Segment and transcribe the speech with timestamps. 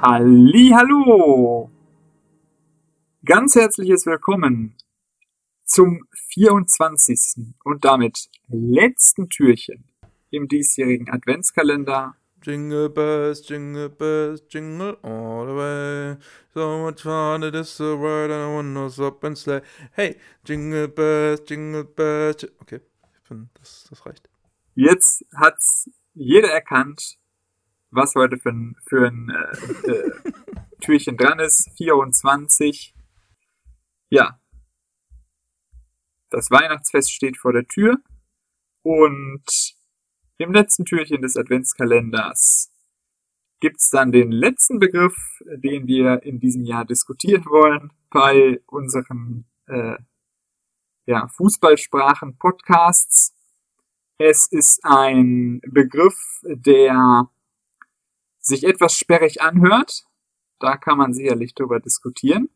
[0.00, 1.72] Hallo!
[3.24, 4.76] Ganz herzliches Willkommen
[5.64, 7.54] zum 24.
[7.64, 9.90] und damit letzten Türchen
[10.30, 12.14] im diesjährigen Adventskalender.
[12.44, 16.16] Jingle bells, jingle bells, jingle all the way.
[16.54, 19.62] So much fun it is to ride and I wanna stop and sleigh.
[19.90, 22.46] Hey, jingle bells, jingle bells.
[22.60, 22.82] Okay,
[23.20, 24.30] ich finde, das, das reicht.
[24.76, 27.18] Jetzt hat's jeder erkannt,
[27.90, 30.12] was heute für ein, für ein äh, äh,
[30.80, 31.70] Türchen dran ist.
[31.76, 32.94] 24.
[34.10, 34.40] Ja.
[36.30, 37.98] Das Weihnachtsfest steht vor der Tür.
[38.82, 39.44] Und
[40.38, 42.72] im letzten Türchen des Adventskalenders
[43.60, 45.16] gibt's dann den letzten Begriff,
[45.46, 49.96] den wir in diesem Jahr diskutieren wollen bei unseren äh,
[51.06, 53.34] ja, Fußballsprachen-Podcasts.
[54.18, 57.28] Es ist ein Begriff, der
[58.48, 60.04] sich etwas sperrig anhört.
[60.58, 62.48] Da kann man sicherlich drüber diskutieren.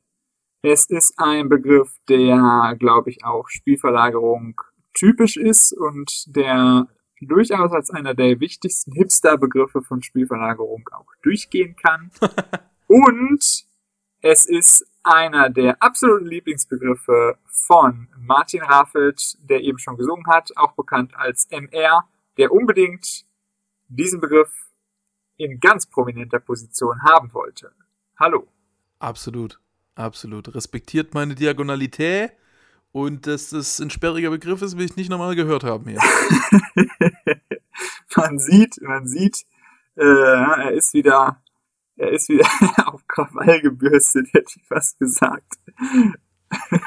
[0.63, 4.61] Es ist ein Begriff, der, glaube ich, auch Spielverlagerung
[4.95, 6.89] typisch ist und der
[7.21, 12.11] durchaus als einer der wichtigsten Hipster-Begriffe von Spielverlagerung auch durchgehen kann.
[12.89, 13.65] und
[14.21, 20.73] es ist einer der absoluten Lieblingsbegriffe von Martin Raffelt, der eben schon gesungen hat, auch
[20.73, 22.05] bekannt als MR,
[22.39, 23.25] der unbedingt
[23.89, 24.72] diesen Begriff
[25.37, 27.73] in ganz prominenter Position haben wollte.
[28.19, 28.49] Hallo.
[28.99, 29.61] Absolut,
[29.95, 30.55] absolut.
[30.55, 32.33] Respektiert meine Diagonalität
[32.93, 35.99] und dass das ein sperriger Begriff ist, will ich nicht nochmal gehört haben hier.
[38.17, 39.45] man sieht, man sieht,
[39.97, 41.43] äh, er ist wieder,
[41.97, 42.47] er ist wieder
[42.93, 45.59] auf Krawall gebürstet, hätte ich fast gesagt.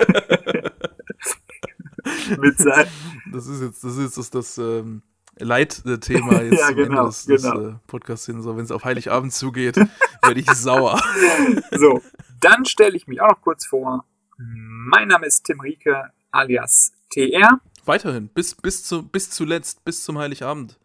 [2.38, 2.88] Mit sein
[3.36, 5.02] das ist jetzt, das ist das, das ähm,
[5.38, 7.70] Leitthema jetzt ja, genau, des, des genau.
[7.70, 8.42] Äh, Podcasts hin.
[8.42, 11.00] So, wenn es auf Heiligabend zugeht, werde ich sauer.
[11.72, 12.02] So,
[12.40, 14.06] dann stelle ich mich auch noch kurz vor.
[14.38, 17.60] Mein Name ist Tim Rieke alias TR.
[17.86, 20.80] Weiterhin, bis, bis, zu, bis zuletzt, bis zum Heiligabend.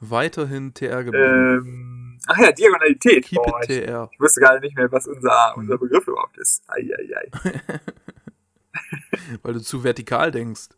[0.00, 1.62] Weiterhin TR geblieben.
[1.64, 3.24] Ähm, ach ja, Diagonalität.
[3.24, 4.08] Keep Boah, it TR.
[4.10, 6.64] Ich, ich, wusste gar nicht mehr, was unser, unser Begriff überhaupt ist.
[6.68, 7.30] Eieiei.
[9.42, 10.70] Weil du zu vertikal denkst.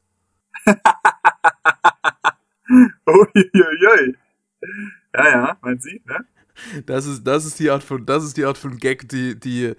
[3.07, 4.17] Uiuiui.
[5.15, 6.27] Ja, ja, man sieht, ne?
[6.87, 9.75] Das ist, das ist die Art von, das ist die Art von Gag, die, die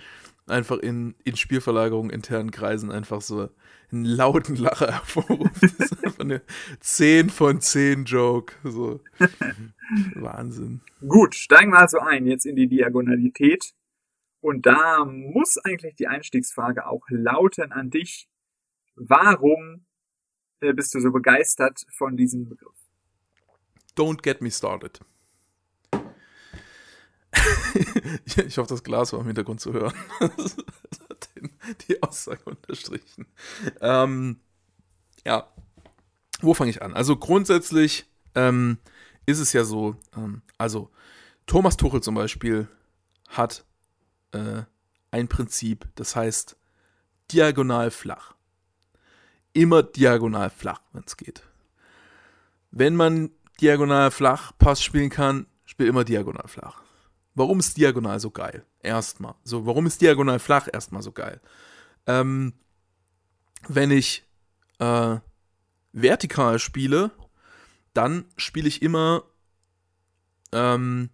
[0.48, 3.50] einfach in, in Spielverlagerungen internen Kreisen einfach so
[3.92, 5.64] einen lauten Lacher hervorruft.
[5.64, 6.42] Das ist einfach eine
[6.80, 8.54] 10 von 10 Joke.
[8.64, 9.02] So.
[10.16, 10.82] Wahnsinn.
[11.08, 13.74] Gut, steigen wir also ein jetzt in die Diagonalität.
[14.42, 18.28] Und da muss eigentlich die Einstiegsfrage auch lauten an dich.
[18.96, 19.86] Warum
[20.62, 22.76] äh, bist du so begeistert von diesem Begriff?
[23.96, 25.00] Don't get me started.
[28.26, 29.94] ich hoffe, das Glas war im Hintergrund zu hören.
[31.88, 33.26] Die Aussage unterstrichen.
[33.82, 34.40] Ähm,
[35.26, 35.52] ja,
[36.42, 36.94] wo fange ich an?
[36.94, 38.06] Also grundsätzlich
[38.36, 38.78] ähm,
[39.26, 40.92] ist es ja so, ähm, also
[41.48, 42.68] Thomas Tuchel zum Beispiel
[43.30, 43.66] hat
[44.32, 44.64] äh,
[45.12, 46.58] ein Prinzip, das heißt
[47.32, 48.35] diagonal flach.
[49.56, 51.42] Immer diagonal flach, wenn es geht.
[52.72, 56.82] Wenn man diagonal flach Pass spielen kann, spiel immer diagonal flach.
[57.36, 58.66] Warum ist diagonal so geil?
[58.84, 59.36] Erstmal.
[59.46, 61.40] So, warum ist diagonal flach erstmal so geil?
[62.06, 62.54] Ähm,
[63.70, 64.26] wenn ich
[64.80, 65.18] äh,
[65.94, 67.12] vertikal spiele,
[67.94, 69.24] dann spiele ich immer
[70.52, 71.12] ähm,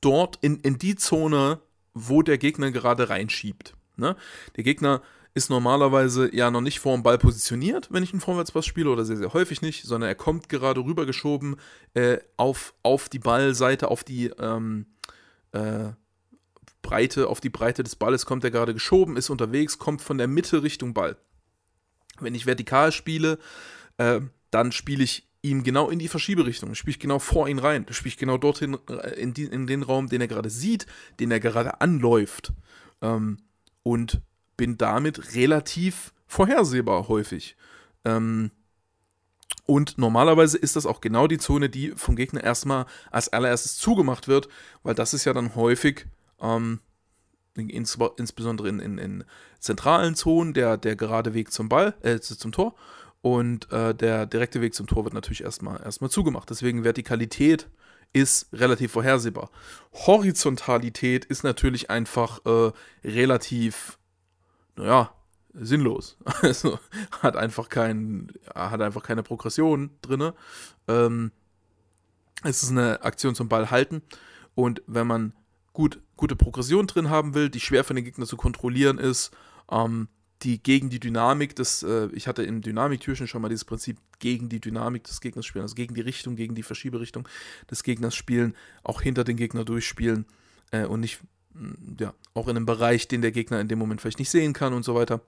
[0.00, 1.60] dort in, in die Zone,
[1.92, 3.74] wo der Gegner gerade reinschiebt.
[3.96, 4.16] Ne?
[4.54, 5.02] Der Gegner
[5.34, 9.04] ist normalerweise ja noch nicht vor dem Ball positioniert, wenn ich einen Vorwärtspass spiele, oder
[9.04, 11.56] sehr, sehr häufig nicht, sondern er kommt gerade rübergeschoben
[11.94, 14.86] äh, auf, auf die Ballseite, auf die ähm,
[15.52, 15.90] äh,
[16.82, 20.28] Breite, auf die Breite des Balles kommt er gerade geschoben, ist unterwegs, kommt von der
[20.28, 21.16] Mitte Richtung Ball.
[22.20, 23.38] Wenn ich vertikal spiele,
[23.98, 24.20] äh,
[24.50, 26.74] dann spiele ich ihm genau in die Verschieberichtung.
[26.74, 27.86] Spiele ich genau vor ihn rein.
[27.90, 30.86] Spiele ich genau dorthin, äh, in, die, in den Raum, den er gerade sieht,
[31.20, 32.52] den er gerade anläuft.
[33.02, 33.38] Ähm,
[33.82, 34.20] und
[34.58, 37.56] bin damit relativ vorhersehbar häufig.
[38.04, 38.50] Ähm,
[39.64, 44.28] und normalerweise ist das auch genau die Zone, die vom Gegner erstmal als allererstes zugemacht
[44.28, 44.48] wird,
[44.82, 46.06] weil das ist ja dann häufig,
[46.40, 46.80] ähm,
[47.54, 49.24] ins, insbesondere in, in, in,
[49.58, 52.74] zentralen Zonen, der, der gerade Weg zum Ball, äh, zum Tor.
[53.20, 56.50] Und äh, der direkte Weg zum Tor wird natürlich erstmal, erstmal zugemacht.
[56.50, 57.68] Deswegen Vertikalität
[58.12, 59.50] ist relativ vorhersehbar.
[59.92, 62.72] Horizontalität ist natürlich einfach äh,
[63.04, 63.98] relativ
[64.78, 65.12] naja,
[65.54, 66.16] sinnlos.
[66.42, 66.78] Also
[67.22, 70.32] hat einfach kein, hat einfach keine Progression drin.
[70.86, 71.32] Ähm,
[72.44, 74.02] es ist eine Aktion zum Ball halten.
[74.54, 75.32] Und wenn man
[75.72, 79.32] gut, gute Progression drin haben will, die schwer für den Gegner zu kontrollieren ist,
[79.70, 80.08] ähm,
[80.42, 84.48] die gegen die Dynamik des, äh, ich hatte in Dynamiktürchen schon mal dieses Prinzip gegen
[84.48, 87.28] die Dynamik des Gegners spielen, also gegen die Richtung, gegen die Verschieberichtung
[87.68, 88.54] des Gegners spielen,
[88.84, 90.26] auch hinter den Gegner durchspielen
[90.70, 91.20] äh, und nicht,
[91.98, 94.72] ja, auch in einem Bereich, den der Gegner in dem Moment vielleicht nicht sehen kann
[94.72, 95.20] und so weiter.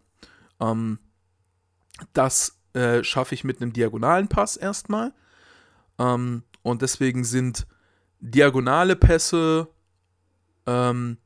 [0.61, 0.99] Ähm,
[2.13, 5.13] das äh, schaffe ich mit einem diagonalen Pass erstmal.
[5.99, 7.67] Ähm, und deswegen sind
[8.21, 9.69] diagonale Pässe
[10.67, 11.19] ähm,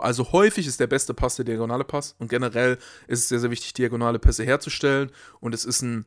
[0.00, 2.78] also häufig ist der beste Pass der diagonale Pass und generell
[3.08, 6.06] ist es sehr, sehr wichtig, diagonale Pässe herzustellen und es ist ein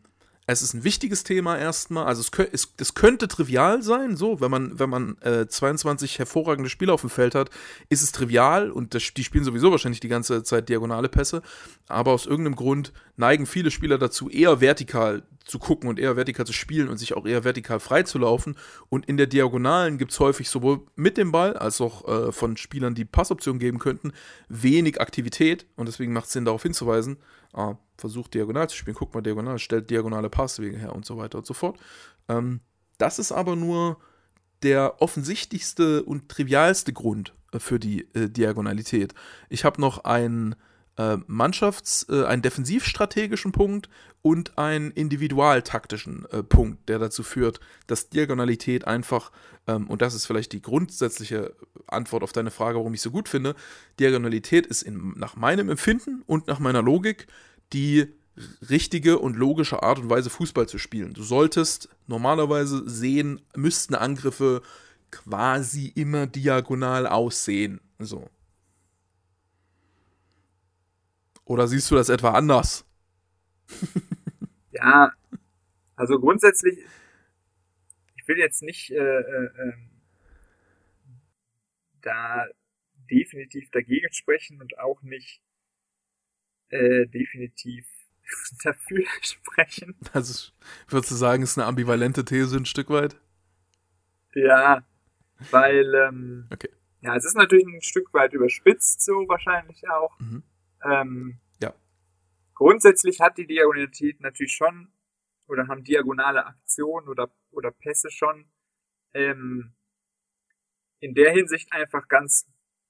[0.52, 2.06] es ist ein wichtiges Thema erstmal.
[2.06, 6.70] Also es, es, es, könnte trivial sein, so, wenn man, wenn man äh, 22 hervorragende
[6.70, 7.50] Spieler auf dem Feld hat,
[7.90, 11.42] ist es trivial und das, die spielen sowieso wahrscheinlich die ganze Zeit diagonale Pässe.
[11.88, 16.46] Aber aus irgendeinem Grund neigen viele Spieler dazu, eher vertikal zu gucken und eher vertikal
[16.46, 18.56] zu spielen und sich auch eher vertikal freizulaufen.
[18.90, 22.58] Und in der Diagonalen gibt es häufig sowohl mit dem Ball als auch äh, von
[22.58, 24.14] Spielern, die Passoptionen geben könnten,
[24.48, 25.66] wenig Aktivität.
[25.76, 27.18] Und deswegen macht es Sinn, darauf hinzuweisen
[27.54, 31.38] ah, versucht diagonal zu spielen, guckt mal diagonal, stellt diagonale Passwege her und so weiter
[31.38, 31.78] und so fort.
[32.28, 32.62] Ähm,
[32.98, 33.98] das ist aber nur
[34.64, 39.14] der offensichtlichste und trivialste Grund äh, für die äh, Diagonalität.
[39.50, 40.56] Ich habe noch einen
[41.00, 43.90] äh, Mannschafts-, äh, einen defensivstrategischen Punkt
[44.22, 49.32] und einen individualtaktischen äh, Punkt, der dazu führt, dass Diagonalität einfach,
[49.66, 51.56] ähm, und das ist vielleicht die grundsätzliche
[51.88, 53.56] Antwort auf deine Frage, warum ich so gut finde,
[54.00, 57.28] Diagonalität ist in, nach meinem Empfinden und nach meiner Logik
[57.72, 58.08] die
[58.70, 61.14] richtige und logische Art und Weise, Fußball zu spielen.
[61.14, 64.62] Du solltest normalerweise sehen, müssten Angriffe
[65.12, 67.80] quasi immer diagonal aussehen.
[68.00, 68.30] So.
[71.50, 72.86] Oder siehst du das etwa anders?
[74.72, 75.12] ja,
[75.96, 76.78] also grundsätzlich,
[78.16, 79.90] ich will jetzt nicht äh, äh, ähm,
[82.02, 82.46] da
[83.10, 85.42] definitiv dagegen sprechen und auch nicht
[86.70, 87.88] äh, definitiv
[88.64, 89.96] dafür sprechen.
[90.14, 90.52] Also
[90.88, 93.20] würdest du sagen, ist eine ambivalente These ein Stück weit?
[94.36, 94.86] Ja,
[95.50, 96.70] weil ähm, okay.
[97.02, 100.20] ja, es ist natürlich ein Stück weit überspitzt so wahrscheinlich auch.
[100.20, 100.44] Mhm.
[100.84, 101.74] Ähm, ja.
[102.54, 104.92] Grundsätzlich hat die Diagonalität natürlich schon
[105.48, 108.50] oder haben diagonale Aktionen oder, oder Pässe schon
[109.14, 109.74] ähm,
[111.00, 112.48] in der Hinsicht einfach ganz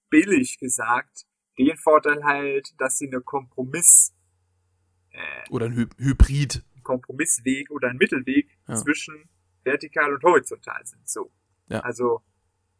[0.09, 1.25] billig gesagt
[1.57, 4.15] den Vorteil halt, dass sie eine Kompromiss
[5.11, 8.75] äh, oder ein Hy Hybrid Kompromissweg oder ein Mittelweg ja.
[8.75, 9.29] zwischen
[9.63, 11.07] vertikal und horizontal sind.
[11.07, 11.31] So.
[11.67, 11.81] Ja.
[11.81, 12.23] Also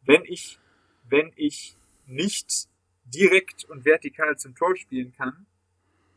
[0.02, 0.58] wenn ich
[1.04, 2.68] wenn ich nicht
[3.14, 5.46] direkt und vertikal zum Tor spielen kann,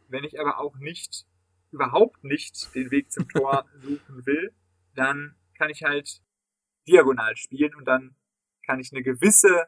[0.07, 1.25] wenn ich aber auch nicht
[1.71, 4.53] überhaupt nicht den Weg zum Tor suchen will,
[4.95, 6.21] dann kann ich halt
[6.87, 8.15] diagonal spielen und dann
[8.65, 9.67] kann ich eine gewisse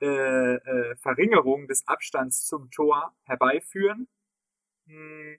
[0.00, 0.06] äh,
[0.54, 4.08] äh, Verringerung des Abstands zum Tor herbeiführen.
[4.86, 5.38] Hm.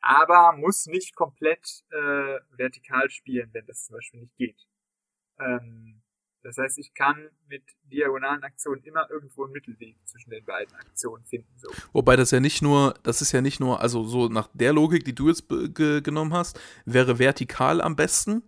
[0.00, 4.66] Aber muss nicht komplett äh, vertikal spielen, wenn das zum Beispiel nicht geht.
[5.38, 6.02] Ähm,
[6.46, 11.24] das heißt, ich kann mit diagonalen Aktionen immer irgendwo einen Mittelweg zwischen den beiden Aktionen
[11.24, 11.48] finden.
[11.56, 11.68] So.
[11.92, 15.04] Wobei das ja nicht nur, das ist ja nicht nur, also so nach der Logik,
[15.04, 18.44] die du jetzt genommen hast, wäre vertikal am besten,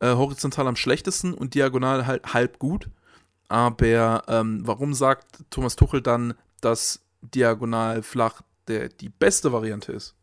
[0.00, 2.88] äh, horizontal am schlechtesten und diagonal halt halb gut.
[3.48, 10.16] Aber ähm, warum sagt Thomas Tuchel dann, dass diagonal flach der, die beste Variante ist?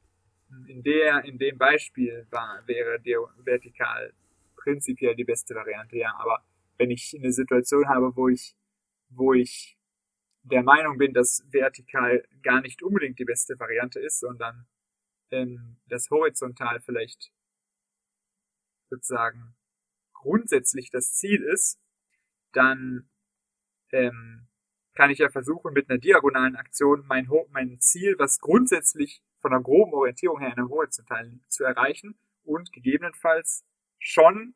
[0.67, 4.11] In, der, in dem Beispiel war, wäre der vertikal
[4.55, 6.13] prinzipiell die beste Variante, ja.
[6.17, 6.41] Aber
[6.77, 8.55] wenn ich eine Situation habe, wo ich,
[9.09, 9.77] wo ich
[10.43, 14.67] der Meinung bin, dass vertikal gar nicht unbedingt die beste Variante ist, sondern
[15.31, 17.31] ähm, das horizontal vielleicht
[18.89, 19.55] sozusagen
[20.13, 21.79] grundsätzlich das Ziel ist,
[22.51, 23.09] dann
[23.91, 24.47] ähm,
[24.93, 29.61] kann ich ja versuchen, mit einer diagonalen Aktion mein, mein Ziel, was grundsätzlich von der
[29.61, 33.65] groben Orientierung her in der horizontalen zu erreichen und gegebenenfalls
[33.99, 34.55] schon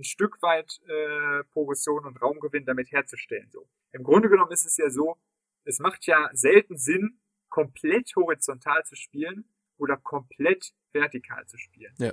[0.00, 3.48] ein Stück weit äh, Progression und Raumgewinn damit herzustellen.
[3.50, 3.68] So.
[3.92, 5.16] Im Grunde genommen ist es ja so,
[5.64, 9.44] es macht ja selten Sinn, komplett horizontal zu spielen
[9.76, 11.94] oder komplett vertikal zu spielen.
[11.98, 12.12] Ja.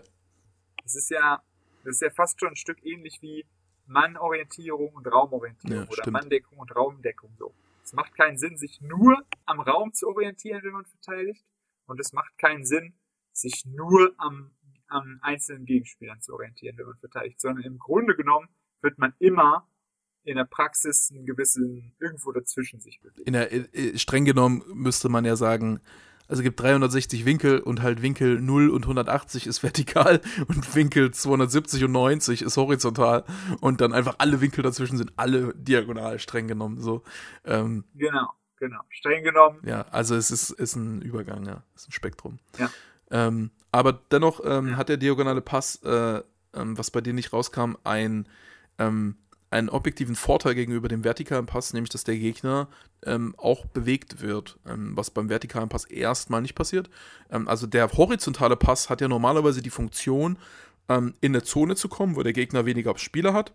[0.84, 1.42] Das ist ja,
[1.84, 3.46] das ist ja fast schon ein Stück ähnlich wie
[3.86, 6.14] Mannorientierung und Raumorientierung ja, oder stimmt.
[6.14, 7.54] Manndeckung und Raumdeckung so.
[7.84, 11.46] Es macht keinen Sinn, sich nur am Raum zu orientieren, wenn man verteidigt.
[11.86, 12.94] Und es macht keinen Sinn,
[13.32, 14.52] sich nur am,
[14.88, 17.40] am einzelnen Gegenspielern zu orientieren, wenn man verteidigt.
[17.40, 18.48] Sondern im Grunde genommen
[18.82, 19.68] wird man immer
[20.24, 23.24] in der Praxis einen gewissen irgendwo dazwischen sich bewegen.
[23.26, 25.80] In der, streng genommen müsste man ja sagen,
[26.28, 31.12] Also es gibt 360 Winkel und halt Winkel 0 und 180 ist vertikal und Winkel
[31.12, 33.24] 270 und 90 ist horizontal
[33.62, 36.82] und dann einfach alle Winkel dazwischen sind alle diagonal streng genommen.
[36.82, 37.04] So.
[37.46, 38.82] Ähm, genau, genau.
[38.90, 39.62] Streng genommen.
[39.66, 41.64] Ja, also es ist, ist ein Übergang, ja.
[41.76, 42.40] Es ist ein Spektrum.
[42.58, 42.70] Ja.
[43.10, 44.78] Ähm, aber dennoch ähm, Ja.
[44.78, 46.22] hat der diagonale Pass, äh,
[46.54, 48.28] ähm, was bei dir nicht rauskam, ein,
[48.80, 49.16] ähm,
[49.50, 52.68] einen objektiven Vorteil gegenüber dem vertikalen Pass, nämlich dass der Gegner
[53.06, 56.90] ähm, auch bewegt wird, ähm, was beim vertikalen Pass erstmal nicht passiert.
[57.30, 60.38] Ähm, also der horizontale Pass hat ja normalerweise die Funktion,
[60.90, 63.52] in eine Zone zu kommen, wo der Gegner weniger Spieler hat,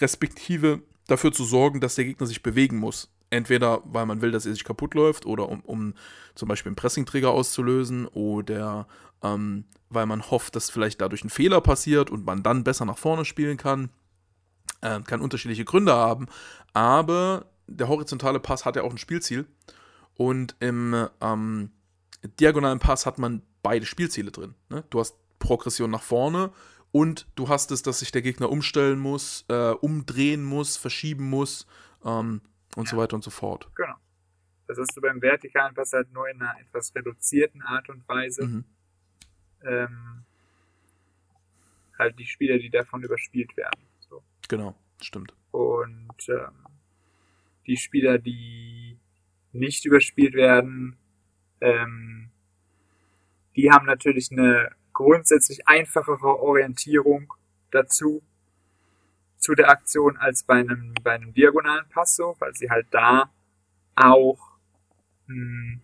[0.00, 3.10] respektive dafür zu sorgen, dass der Gegner sich bewegen muss.
[3.32, 5.94] Entweder weil man will, dass er sich kaputt läuft oder um, um
[6.34, 8.86] zum Beispiel einen Pressingtrigger auszulösen oder
[9.22, 12.98] ähm, weil man hofft, dass vielleicht dadurch ein Fehler passiert und man dann besser nach
[12.98, 13.88] vorne spielen kann.
[14.82, 16.26] Äh, kann unterschiedliche Gründe haben,
[16.74, 19.46] aber der horizontale Pass hat ja auch ein Spielziel
[20.14, 21.70] und im ähm,
[22.38, 24.54] diagonalen Pass hat man beide Spielziele drin.
[24.68, 24.84] Ne?
[24.90, 26.50] Du hast Progression nach vorne
[26.90, 31.66] und du hast es, dass sich der Gegner umstellen muss, äh, umdrehen muss, verschieben muss
[32.04, 32.42] ähm,
[32.76, 33.70] und so weiter und so fort.
[33.74, 33.94] Genau.
[34.66, 38.46] Das hast du beim vertikalen Pass halt nur in einer etwas reduzierten Art und Weise.
[38.46, 38.64] Mhm.
[39.64, 40.24] Ähm,
[41.98, 43.86] halt die Spieler, die davon überspielt werden.
[44.00, 44.22] So.
[44.48, 45.34] Genau, stimmt.
[45.50, 46.66] Und ähm,
[47.66, 48.98] die Spieler, die
[49.52, 50.96] nicht überspielt werden,
[51.60, 52.30] ähm,
[53.54, 57.32] die haben natürlich eine grundsätzlich einfachere Orientierung
[57.70, 58.22] dazu,
[59.42, 63.28] zu der Aktion, als bei einem, bei einem diagonalen Pass so, weil sie halt da
[63.96, 64.38] auch
[65.26, 65.80] mh,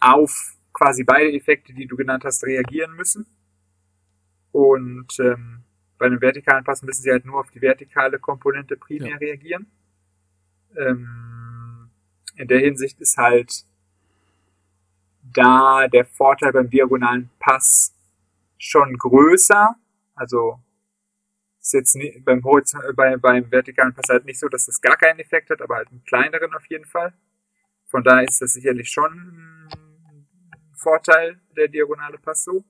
[0.00, 3.26] auf quasi beide Effekte, die du genannt hast, reagieren müssen.
[4.52, 5.62] Und ähm,
[5.98, 9.16] bei einem vertikalen Pass müssen sie halt nur auf die vertikale Komponente primär Ja.
[9.18, 9.66] reagieren.
[10.76, 11.90] Ähm,
[12.36, 13.66] in der Hinsicht ist halt
[15.22, 17.94] da der Vorteil beim diagonalen Pass
[18.58, 19.76] schon größer.
[20.14, 20.58] Also
[21.64, 24.80] ist jetzt nie, beim, Horizon, äh, bei, beim vertikalen Pass halt nicht so, dass das
[24.82, 27.14] gar keinen Effekt hat, aber halt einen kleineren auf jeden Fall.
[27.86, 30.26] Von daher ist das sicherlich schon ein
[30.74, 32.64] Vorteil, der diagonale Pass so.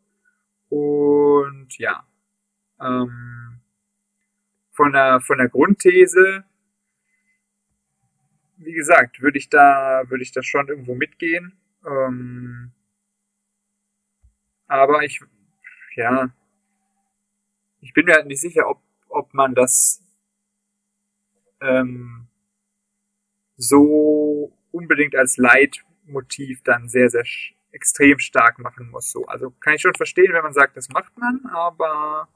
[0.69, 2.07] Und ja,
[2.81, 3.61] ähm,
[4.71, 6.45] von der, von der Grundthese,
[8.59, 11.59] wie gesagt, würde ich da, würde ich da schon irgendwo mitgehen.
[11.85, 12.73] Ähm,
[14.69, 15.21] aber ich,
[15.97, 16.31] ja,
[17.85, 20.03] ich bin mir halt nicht sicher, ob, ob man das
[21.61, 22.29] ähm,
[23.57, 27.25] so unbedingt als Leitmotiv dann sehr, sehr
[27.73, 29.11] extrem stark machen muss.
[29.11, 29.27] So.
[29.27, 32.29] Also kann ich schon verstehen, wenn man sagt, das macht man, aber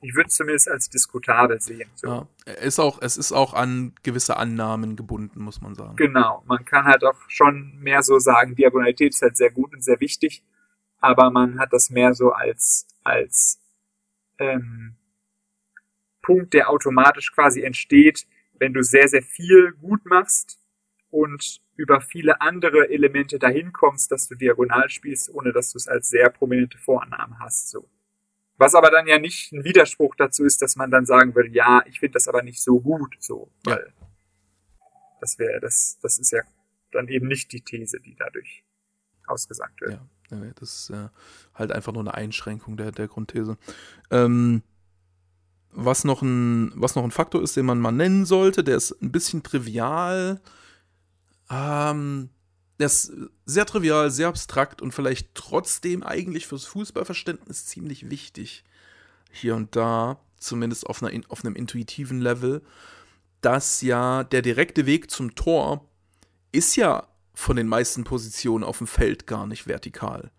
[0.00, 1.90] ich würde es zumindest als diskutabel sehen.
[1.94, 2.06] So.
[2.06, 2.28] Ja.
[2.46, 5.96] Es ist auch, es ist auch an gewisse Annahmen gebunden, muss man sagen.
[5.96, 9.84] Genau, man kann halt auch schon mehr so sagen, Diagonalität ist halt sehr gut und
[9.84, 10.42] sehr wichtig,
[11.00, 13.60] aber man hat das mehr so als, als
[14.38, 14.96] ähm,
[16.22, 18.26] Punkt, der automatisch quasi entsteht,
[18.58, 20.58] wenn du sehr, sehr viel gut machst
[21.10, 25.86] und über viele andere Elemente dahin kommst, dass du diagonal spielst, ohne dass du es
[25.88, 27.70] als sehr prominente Vorannahme hast.
[27.70, 27.88] So.
[28.56, 31.82] Was aber dann ja nicht ein Widerspruch dazu ist, dass man dann sagen würde, ja,
[31.86, 33.76] ich finde das aber nicht so gut, so, Ja.
[33.76, 33.92] weil
[35.20, 36.42] das wäre, das, das ist ja
[36.92, 38.64] dann eben nicht die These, die dadurch
[39.26, 39.92] ausgesagt wird.
[39.92, 41.08] Ja, das ist äh,
[41.54, 43.56] halt einfach nur eine Einschränkung der, der Grundthese.
[44.10, 44.62] Ähm,
[45.72, 48.92] was, noch ein, was noch ein Faktor ist, den man mal nennen sollte, der ist
[49.02, 50.40] ein bisschen trivial.
[51.50, 52.30] Ähm,
[52.78, 53.12] der ist
[53.44, 58.64] sehr trivial, sehr abstrakt und vielleicht trotzdem eigentlich fürs Fußballverständnis ziemlich wichtig.
[59.30, 62.62] Hier und da, zumindest auf, einer, auf einem intuitiven Level,
[63.40, 65.84] dass ja der direkte Weg zum Tor
[66.52, 67.07] ist ja
[67.38, 70.32] von den meisten Positionen auf dem Feld gar nicht vertikal.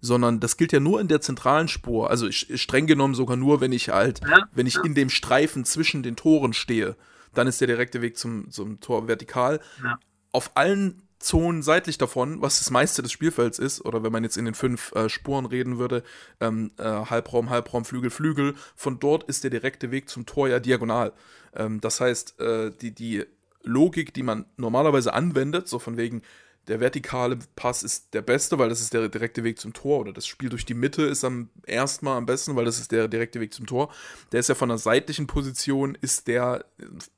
[0.00, 2.08] Sondern das gilt ja nur in der zentralen Spur.
[2.08, 6.02] Also streng genommen sogar nur, wenn ich halt, Ja, wenn ich in dem Streifen zwischen
[6.02, 6.96] den Toren stehe,
[7.34, 9.60] dann ist der direkte Weg zum, zum Tor vertikal.
[9.84, 9.98] Ja.
[10.32, 14.38] Auf allen Zonen seitlich davon, was das meiste des Spielfelds ist, oder wenn man jetzt
[14.38, 16.02] in den fünf äh, Spuren reden würde,
[16.40, 20.58] ähm, äh, Halbraum, Halbraum, Flügel, Flügel, von dort ist der direkte Weg zum Tor ja
[20.58, 21.12] diagonal.
[21.54, 23.26] Ähm, das heißt, äh, die, die
[23.62, 26.22] Logik, die man normalerweise anwendet, so von wegen,
[26.68, 30.12] der vertikale Pass ist der beste, weil das ist der direkte Weg zum Tor, oder
[30.12, 33.08] das Spiel durch die Mitte ist am ersten Mal am besten, weil das ist der
[33.08, 33.92] direkte Weg zum Tor.
[34.30, 36.64] Der ist ja von der seitlichen Position, ist der,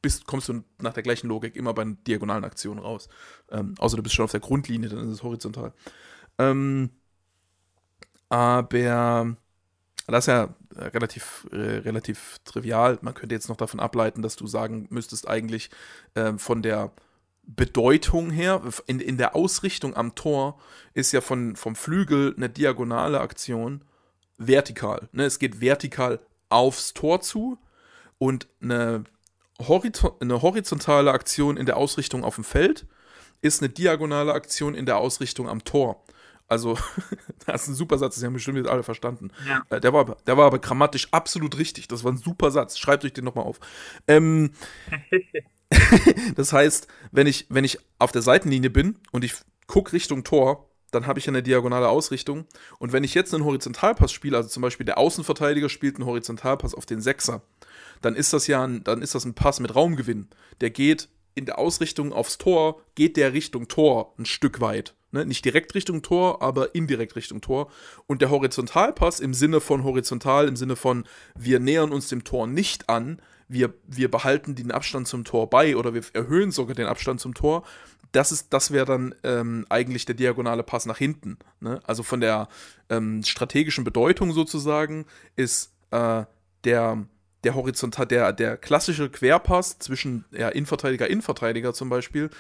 [0.01, 3.09] bist, kommst du nach der gleichen Logik immer bei diagonalen Aktion raus.
[3.51, 5.75] Ähm, außer du bist schon auf der Grundlinie, dann ist es horizontal.
[6.39, 6.91] Ähm,
[8.29, 9.37] aber
[10.07, 12.99] das ist ja äh, relativ, äh, relativ trivial.
[13.03, 15.71] Man könnte jetzt noch davon ableiten, dass du sagen müsstest, eigentlich
[16.17, 16.93] ähm, von der
[17.45, 20.61] Bedeutung her, in, in der Ausrichtung am Tor,
[20.95, 23.85] ist ja von, vom Flügel eine diagonale Aktion
[24.39, 25.09] vertikal.
[25.13, 25.25] Ne?
[25.25, 27.59] Es geht vertikal aufs Tor zu
[28.19, 29.05] und eine,
[29.61, 32.87] Horizont eine horizontale Aktion in der Ausrichtung auf dem Feld
[33.41, 36.05] ist eine diagonale Aktion in der Ausrichtung am Tor.
[36.53, 36.77] Also,
[37.47, 39.31] das ist ein super Satz, das haben bestimmt jetzt alle verstanden.
[39.49, 39.63] Ja.
[39.71, 41.89] Äh, der, war, der war aber grammatisch absolut richtig.
[41.89, 42.77] Das war ein super Satz.
[42.77, 43.59] Schreibt euch den nochmal auf.
[44.07, 44.51] Ähm,
[46.37, 49.33] das heißt, wenn ich, wenn ich auf der Seitenlinie bin und ich
[49.67, 52.45] gucke Richtung Tor, dann habe ich eine diagonale Ausrichtung.
[52.79, 56.75] Und wenn ich jetzt einen Horizontalpass spiele, also zum Beispiel der Außenverteidiger spielt einen Horizontalpass
[56.75, 57.41] auf den Sechser,
[58.03, 60.29] dann ist das ja ein, dann ist das ein Pass mit Raumgewinn.
[60.61, 64.95] Der geht in der Ausrichtung aufs Tor, geht der Richtung Tor ein Stück weit.
[65.13, 65.25] Ne?
[65.25, 67.71] Nicht direkt Richtung Tor, aber indirekt Richtung Tor.
[68.07, 71.05] Und der Horizontalpass im Sinne von horizontal, im Sinne von
[71.39, 75.77] wir nähern uns dem Tor nicht an, wir, wir behalten den Abstand zum Tor bei
[75.77, 77.65] oder wir erhöhen sogar den Abstand zum Tor,
[78.11, 81.39] das das wäre dann ähm, eigentlich der diagonale Pass nach hinten.
[81.61, 81.81] Ne?
[81.85, 82.49] Also von der
[82.89, 86.25] ähm, strategischen Bedeutung sozusagen ist äh,
[86.65, 87.07] der
[87.45, 92.31] der horizontal, der, der klassische Querpass zwischen ja, Innenverteidiger, Innenverteidiger zum Beispiel,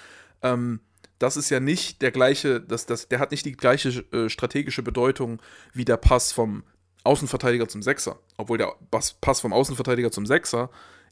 [0.42, 0.78] ähm,
[1.22, 4.82] das ist ja nicht der gleiche, das, das, der hat nicht die gleiche äh, strategische
[4.82, 5.40] Bedeutung
[5.72, 6.64] wie der Pass vom
[7.04, 8.18] Außenverteidiger zum Sechser.
[8.36, 10.68] Obwohl der Pass vom Außenverteidiger zum Sechser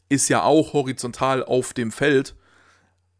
[0.09, 2.35] ist ja auch horizontal auf dem Feld,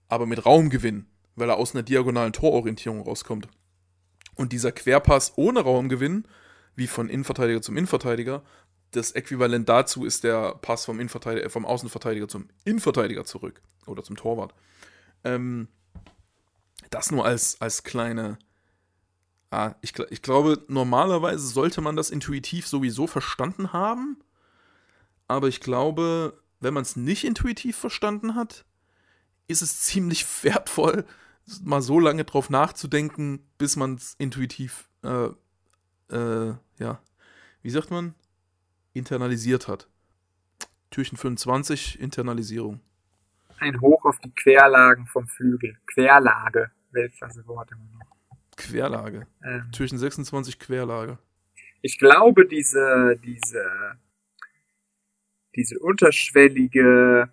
[0.09, 1.05] aber mit Raumgewinn,
[1.37, 3.47] weil er aus einer diagonalen Tororientierung rauskommt.
[4.35, 6.25] Und dieser Querpass ohne Raumgewinn,
[6.75, 8.43] wie von Innenverteidiger zum Innenverteidiger,
[8.91, 14.17] das Äquivalent dazu ist der Pass vom, Innenverteidiger, vom Außenverteidiger zum Innenverteidiger zurück oder zum
[14.17, 14.53] Torwart.
[15.23, 15.69] Ähm,
[16.91, 18.37] das nur als, als kleine.
[19.49, 24.17] Ah, ich, ich glaube, normalerweise sollte man das intuitiv sowieso verstanden haben.
[25.27, 28.65] Aber ich glaube, wenn man es nicht intuitiv verstanden hat,
[29.47, 31.05] ist es ziemlich wertvoll,
[31.63, 35.29] mal so lange drauf nachzudenken, bis man es intuitiv, äh,
[36.15, 37.01] äh, ja,
[37.61, 38.13] wie sagt man,
[38.93, 39.87] internalisiert hat.
[40.91, 42.81] Türchen 25, Internalisierung.
[43.59, 45.77] Ein Hoch auf die Querlagen vom Flügel.
[45.87, 48.17] Querlage, Weltklasse-Wort immer noch.
[48.57, 49.27] Querlage.
[49.43, 51.17] Ähm, Türchen 26, Querlage.
[51.81, 53.97] Ich glaube, diese, diese
[55.55, 57.29] diese unterschwellige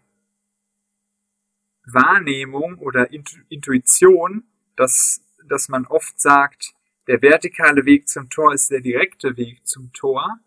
[1.85, 3.11] Wahrnehmung oder
[3.49, 4.45] Intuition,
[4.77, 6.75] dass, dass man oft sagt,
[7.07, 10.39] der vertikale Weg zum Tor ist der direkte Weg zum Tor,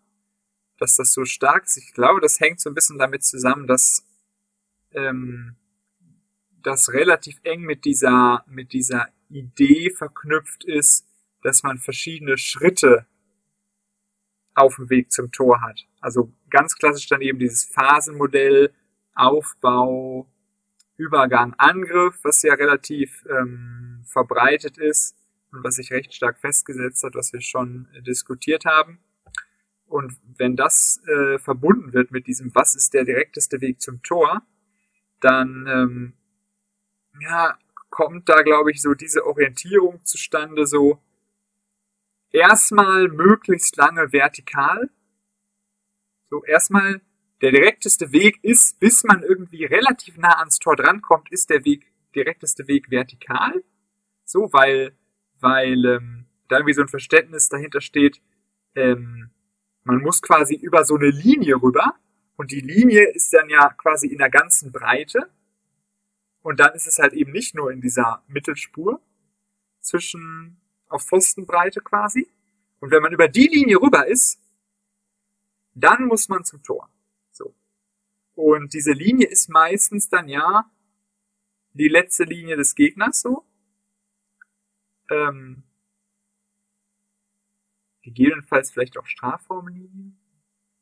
[0.78, 1.76] dass das so stark ist.
[1.76, 4.06] Ich glaube, das hängt so ein bisschen damit zusammen, dass
[4.92, 5.56] ähm,
[6.62, 11.06] das relativ eng mit dieser, mit dieser Idee verknüpft ist,
[11.42, 13.06] dass man verschiedene Schritte
[14.54, 15.86] auf dem Weg zum Tor hat.
[16.00, 18.72] Also ganz klassisch dann eben dieses Phasenmodell,
[19.14, 20.28] Aufbau,
[20.96, 25.16] Übergang, Angriff, was ja relativ ähm, verbreitet ist
[25.50, 28.98] und was sich recht stark festgesetzt hat, was wir schon diskutiert haben.
[29.86, 34.42] Und wenn das äh, verbunden wird mit diesem, was ist der direkteste Weg zum Tor,
[35.20, 36.12] dann ähm,
[37.22, 37.58] ja,
[37.90, 41.00] kommt da, glaube ich, so diese Orientierung zustande, so,
[42.30, 44.90] erstmal möglichst lange vertikal.
[46.30, 47.00] So, erstmal
[47.42, 51.92] der direkteste Weg ist, bis man irgendwie relativ nah ans Tor drankommt, ist der Weg,
[52.14, 53.62] direkteste Weg vertikal.
[54.24, 54.96] So, weil,
[55.40, 58.22] weil ähm, da irgendwie so ein Verständnis dahinter steht,
[58.74, 59.30] ähm,
[59.84, 61.94] man muss quasi über so eine Linie rüber
[62.36, 65.28] und die Linie ist dann ja quasi in der ganzen Breite
[66.42, 69.00] und dann ist es halt eben nicht nur in dieser Mittelspur
[69.80, 72.28] zwischen auf Pfostenbreite quasi.
[72.80, 74.40] Und wenn man über die Linie rüber ist,
[75.74, 76.90] dann muss man zum Tor.
[77.30, 77.54] So.
[78.34, 80.70] Und diese Linie ist meistens dann ja
[81.72, 83.46] die letzte Linie des Gegners so.
[85.10, 85.62] Ähm,
[88.02, 90.12] gegebenenfalls vielleicht auch Strafraumlinie.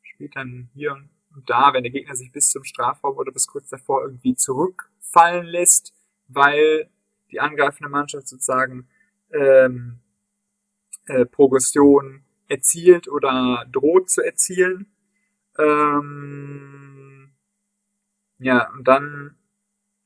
[0.01, 0.93] Spielt dann hier
[1.33, 4.35] und da, wenn der Gegner sich bis zum Strafraum oder bis kurz davor irgendwie
[5.01, 5.93] zurückfallen lässt,
[6.27, 6.89] weil
[7.31, 8.87] die angreifende Mannschaft sozusagen
[9.31, 9.99] ähm,
[11.07, 14.93] äh, Progression erzielt oder droht zu erzielen.
[15.57, 17.31] Ähm,
[18.39, 19.37] ja, und dann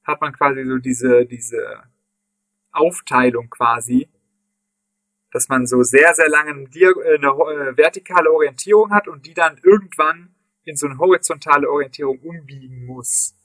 [0.03, 1.83] hat man quasi so diese, diese
[2.71, 4.09] Aufteilung quasi,
[5.31, 9.59] dass man so sehr, sehr lange eine, äh, äh, vertikale Orientierung hat und die dann
[9.63, 13.35] irgendwann in so eine horizontale Orientierung umbiegen muss.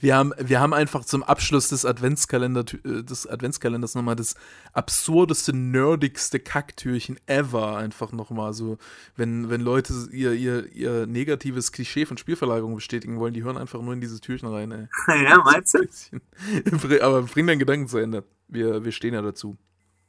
[0.00, 4.34] Wir haben, wir haben einfach zum Abschluss des, Adventskalender, äh, des Adventskalenders nochmal das
[4.72, 8.78] absurdeste, nerdigste Kacktürchen ever einfach nochmal so.
[9.16, 13.80] Wenn, wenn Leute ihr, ihr, ihr negatives Klischee von Spielverlagerung bestätigen wollen, die hören einfach
[13.80, 14.88] nur in dieses Türchen rein, ey.
[15.24, 17.02] ja, meinst du?
[17.02, 18.24] Aber bring deinen Gedanken zu Ende.
[18.48, 19.56] Wir, wir stehen ja dazu.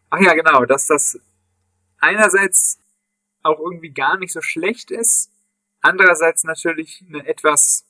[0.10, 1.20] Ach ja, genau, dass das
[2.00, 2.80] einerseits
[3.42, 5.32] auch irgendwie gar nicht so schlecht ist,
[5.82, 7.86] andererseits natürlich eine etwas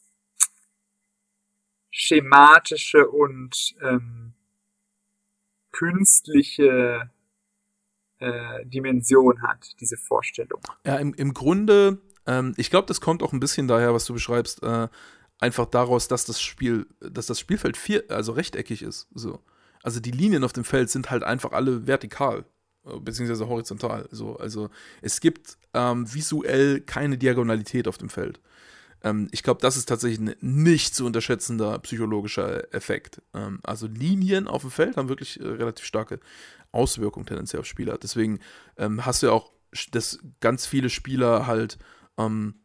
[1.93, 4.33] schematische und ähm,
[5.71, 7.11] künstliche
[8.17, 10.61] äh, Dimension hat, diese Vorstellung.
[10.85, 14.13] Ja, im, im Grunde, ähm, ich glaube, das kommt auch ein bisschen daher, was du
[14.13, 14.87] beschreibst, äh,
[15.37, 19.07] einfach daraus, dass das Spiel, dass das Spielfeld vier, also rechteckig ist.
[19.13, 19.39] So.
[19.83, 22.43] Also die Linien auf dem Feld sind halt einfach alle vertikal
[22.85, 24.07] äh, beziehungsweise horizontal.
[24.09, 24.35] So.
[24.37, 24.71] Also
[25.03, 28.41] es gibt ähm, visuell keine Diagonalität auf dem Feld.
[29.03, 33.21] Ähm, ich glaube, das ist tatsächlich ein nicht zu unterschätzender psychologischer Effekt.
[33.33, 36.19] Ähm, also Linien auf dem Feld haben wirklich äh, relativ starke
[36.71, 37.97] Auswirkungen tendenziell auf Spieler.
[37.97, 38.39] Deswegen
[38.77, 39.51] ähm, hast du ja auch,
[39.91, 41.77] dass ganz viele Spieler halt
[42.17, 42.55] ähm,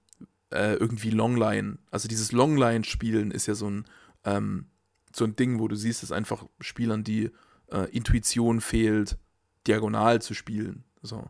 [0.51, 3.85] äh, irgendwie Longline, also dieses Longline-Spielen ist ja so ein,
[4.25, 4.67] ähm,
[5.15, 7.31] so ein Ding, wo du siehst, dass einfach Spielern die
[7.71, 9.19] äh, Intuition fehlt,
[9.67, 10.85] diagonal zu spielen.
[11.03, 11.29] So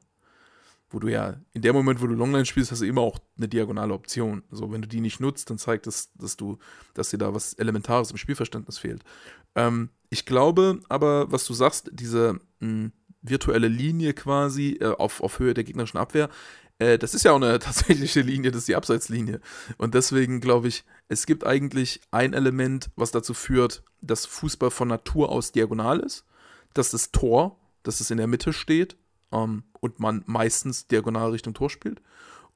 [0.90, 3.48] wo du ja in dem Moment, wo du Longline spielst, hast du immer auch eine
[3.48, 4.42] diagonale Option.
[4.50, 6.58] Also wenn du die nicht nutzt, dann zeigt das, dass du,
[6.94, 9.02] dass dir da was Elementares im Spielverständnis fehlt.
[9.54, 15.20] Ähm, ich glaube aber, was du sagst, diese mh, hm, virtuelle Linie quasi äh, auf,
[15.22, 16.30] auf Höhe der gegnerischen Abwehr,
[16.78, 19.40] äh, das ist ja auch eine tatsächliche Linie, das ist die Abseitslinie.
[19.76, 24.88] Und deswegen glaube ich, es gibt eigentlich ein Element, was dazu führt, dass Fußball von
[24.88, 26.24] Natur aus diagonal ist,
[26.72, 28.96] dass das Tor, dass es in der Mitte steht
[29.32, 32.00] ähm, und man meistens diagonal Richtung Tor spielt.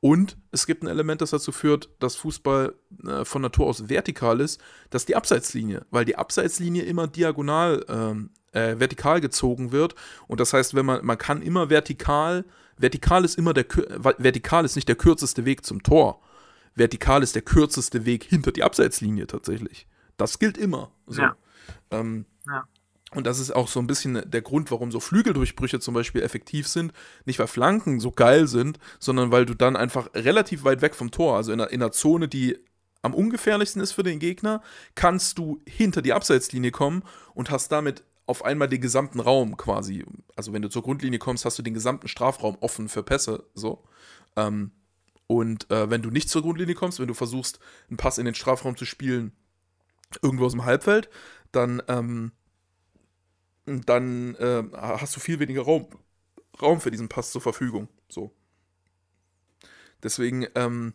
[0.00, 2.74] Und es gibt ein Element, das dazu führt, dass Fußball
[3.06, 7.84] äh, von Natur aus vertikal ist, das ist die Abseitslinie, weil die Abseitslinie immer diagonal,
[7.88, 9.94] ähm, äh, vertikal gezogen wird.
[10.26, 12.44] Und das heißt, wenn man, man kann immer vertikal,
[12.76, 13.66] vertikal ist immer der,
[14.18, 16.20] vertikal ist nicht der kürzeste Weg zum Tor.
[16.74, 19.86] Vertikal ist der kürzeste Weg hinter die Abseitslinie tatsächlich.
[20.16, 20.90] Das gilt immer.
[21.06, 21.22] So.
[21.22, 21.36] Ja.
[21.92, 22.64] Ähm, ja.
[23.14, 26.66] Und das ist auch so ein bisschen der Grund, warum so Flügeldurchbrüche zum Beispiel effektiv
[26.66, 26.92] sind.
[27.26, 31.10] Nicht weil Flanken so geil sind, sondern weil du dann einfach relativ weit weg vom
[31.10, 32.58] Tor, also in einer, in einer Zone, die
[33.02, 34.62] am ungefährlichsten ist für den Gegner,
[34.94, 37.02] kannst du hinter die Abseitslinie kommen
[37.34, 40.06] und hast damit auf einmal den gesamten Raum quasi.
[40.36, 43.44] Also wenn du zur Grundlinie kommst, hast du den gesamten Strafraum offen für Pässe.
[43.54, 43.82] So.
[44.36, 44.70] Ähm,
[45.26, 47.58] und äh, wenn du nicht zur Grundlinie kommst, wenn du versuchst,
[47.90, 49.32] einen Pass in den Strafraum zu spielen,
[50.22, 51.10] irgendwo aus dem Halbfeld,
[51.50, 52.32] dann ähm,
[53.66, 55.88] dann äh, hast du viel weniger Raum,
[56.60, 57.88] Raum für diesen Pass zur Verfügung.
[58.08, 58.32] So.
[60.02, 60.94] Deswegen ähm,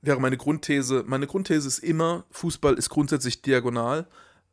[0.00, 4.08] wäre meine Grundthese, meine Grundthese ist immer, Fußball ist grundsätzlich diagonal,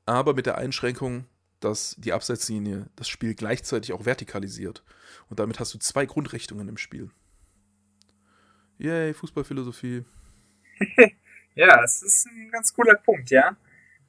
[0.06, 1.26] aber mit der Einschränkung,
[1.60, 4.84] dass die Abseitslinie das Spiel gleichzeitig auch vertikalisiert.
[5.30, 7.10] Und damit hast du zwei Grundrichtungen im Spiel.
[8.78, 10.06] Yay, Fußballphilosophie.
[11.56, 13.58] ja, das ist ein ganz cooler Punkt, ja.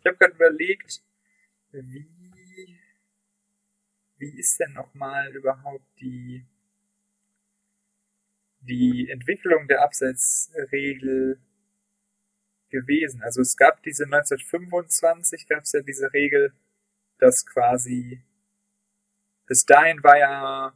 [0.00, 1.02] Ich habe gerade überlegt,
[1.72, 2.06] wie
[4.18, 6.44] wie ist denn nochmal überhaupt die,
[8.60, 11.40] die Entwicklung der Abseitsregel
[12.70, 13.22] gewesen?
[13.22, 16.52] Also es gab diese 1925 gab es ja diese Regel,
[17.18, 18.22] dass quasi
[19.48, 20.72] bis dahin war ja,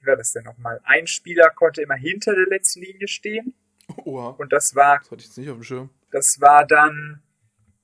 [0.00, 0.80] wie war das denn nochmal?
[0.84, 3.54] Ein Spieler konnte immer hinter der letzten Linie stehen.
[4.04, 4.30] Oha.
[4.30, 4.98] Und das war.
[4.98, 5.90] Das hatte ich jetzt nicht auf dem Schirm.
[6.10, 7.22] Das war dann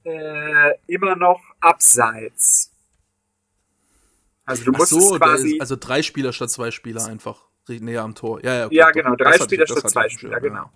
[0.04, 2.71] äh, immer noch abseits.
[4.52, 5.58] Also du musst so, quasi.
[5.60, 8.44] also drei Spieler statt zwei Spieler einfach näher am Tor.
[8.44, 10.64] Ja, ja, okay, ja genau, drei Spieler statt zwei Spieler, genau.
[10.64, 10.72] Ja.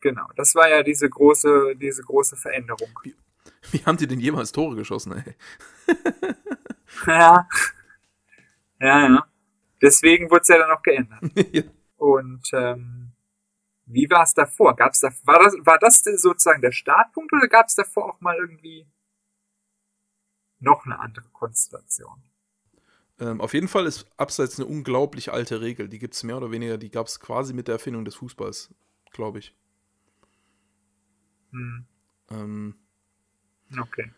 [0.00, 2.88] Genau, das war ja diese große, diese große Veränderung.
[3.02, 3.14] Wie,
[3.70, 5.34] wie haben die denn jemals Tore geschossen, ey?
[7.06, 7.48] ja.
[8.80, 9.26] Ja, ja.
[9.80, 11.22] Deswegen wurde es ja dann noch geändert.
[11.96, 13.12] Und ähm,
[13.86, 14.76] wie war es davor?
[14.76, 18.36] Gab's da, war, das, war das sozusagen der Startpunkt oder gab es davor auch mal
[18.36, 18.86] irgendwie
[20.58, 22.22] noch eine andere Konstellation?
[23.20, 25.88] Ähm, auf jeden Fall ist Abseits eine unglaublich alte Regel.
[25.88, 28.74] Die gibt es mehr oder weniger, die gab es quasi mit der Erfindung des Fußballs,
[29.12, 29.54] glaube ich.
[31.52, 31.84] Hm.
[32.30, 32.74] Ähm,
[33.80, 34.10] okay.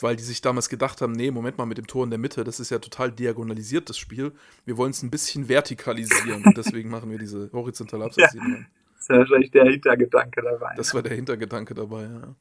[0.00, 2.44] Weil die sich damals gedacht haben, nee, Moment mal, mit dem Tor in der Mitte,
[2.44, 4.32] das ist ja total diagonalisiert, das Spiel.
[4.66, 8.58] Wir wollen es ein bisschen vertikalisieren und deswegen machen wir diese horizontale Abseitslinie.
[8.58, 10.74] Ja, das ist wahrscheinlich der Hintergedanke dabei.
[10.76, 12.34] Das war der Hintergedanke dabei, ja.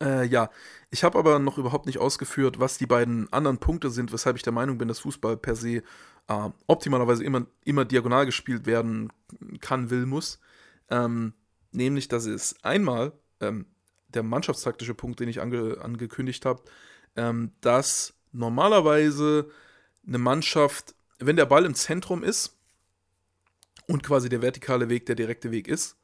[0.00, 0.50] Äh, ja,
[0.90, 4.42] ich habe aber noch überhaupt nicht ausgeführt, was die beiden anderen Punkte sind, weshalb ich
[4.42, 5.82] der Meinung bin, dass Fußball per se
[6.28, 9.12] äh, optimalerweise immer, immer diagonal gespielt werden
[9.60, 10.38] kann, will, muss.
[10.90, 11.34] Ähm,
[11.72, 13.66] nämlich, dass es einmal ähm,
[14.08, 16.62] der mannschaftstaktische Punkt, den ich ange, angekündigt habe,
[17.16, 19.50] ähm, dass normalerweise
[20.06, 22.56] eine Mannschaft, wenn der Ball im Zentrum ist
[23.86, 25.96] und quasi der vertikale Weg der direkte Weg ist,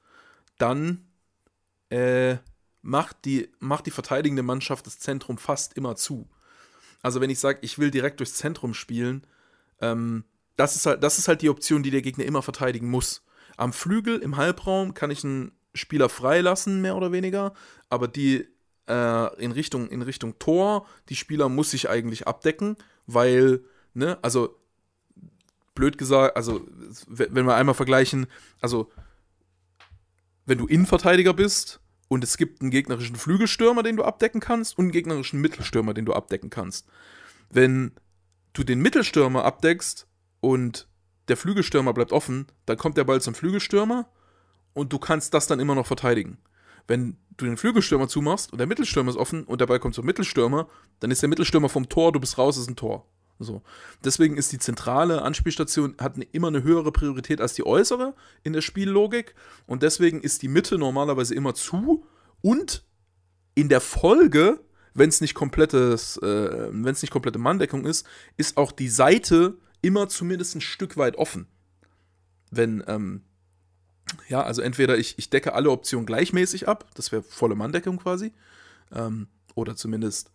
[0.58, 1.06] dann
[1.90, 2.36] äh,
[2.84, 6.28] macht, die, macht die verteidigende Mannschaft das Zentrum fast immer zu.
[7.02, 9.26] Also wenn ich sage, ich will direkt durchs Zentrum spielen,
[9.80, 10.24] ähm,
[10.56, 13.24] das, ist halt, das ist halt die Option, die der Gegner immer verteidigen muss.
[13.56, 17.54] Am Flügel, im Halbraum, kann ich einen Spieler freilassen, mehr oder weniger,
[17.88, 18.46] aber die
[18.86, 24.56] äh, in, Richtung, in Richtung Tor, die Spieler muss ich eigentlich abdecken, weil, ne, also
[25.74, 26.66] blöd gesagt, also
[27.08, 28.26] wenn wir einmal vergleichen,
[28.60, 28.90] also
[30.46, 31.80] wenn du Innenverteidiger bist
[32.14, 36.04] und es gibt einen gegnerischen Flügelstürmer, den du abdecken kannst und einen gegnerischen Mittelstürmer, den
[36.04, 36.86] du abdecken kannst.
[37.50, 37.90] Wenn
[38.52, 40.06] du den Mittelstürmer abdeckst
[40.38, 40.86] und
[41.26, 44.08] der Flügelstürmer bleibt offen, dann kommt der Ball zum Flügelstürmer
[44.74, 46.38] und du kannst das dann immer noch verteidigen.
[46.86, 50.06] Wenn du den Flügelstürmer zumachst und der Mittelstürmer ist offen und der Ball kommt zum
[50.06, 50.68] Mittelstürmer,
[51.00, 53.08] dann ist der Mittelstürmer vom Tor, du bist raus, ist ein Tor.
[53.38, 53.62] So.
[54.04, 58.60] Deswegen ist die zentrale Anspielstation hat immer eine höhere Priorität als die äußere in der
[58.60, 59.34] Spiellogik
[59.66, 62.06] und deswegen ist die Mitte normalerweise immer zu
[62.42, 62.84] und
[63.54, 64.60] in der Folge,
[64.94, 69.58] wenn es nicht komplettes, äh, wenn es nicht komplette Manndeckung ist, ist auch die Seite
[69.82, 71.46] immer zumindest ein Stück weit offen.
[72.50, 73.22] Wenn ähm,
[74.28, 78.32] ja, also entweder ich, ich decke alle Optionen gleichmäßig ab, das wäre volle Manndeckung quasi,
[78.92, 80.30] ähm, oder zumindest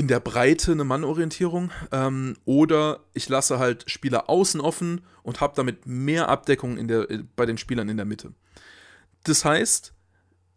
[0.00, 5.52] in der Breite eine Mannorientierung, ähm, oder ich lasse halt Spieler außen offen und habe
[5.54, 8.32] damit mehr Abdeckung in der, bei den Spielern in der Mitte.
[9.24, 9.92] Das heißt,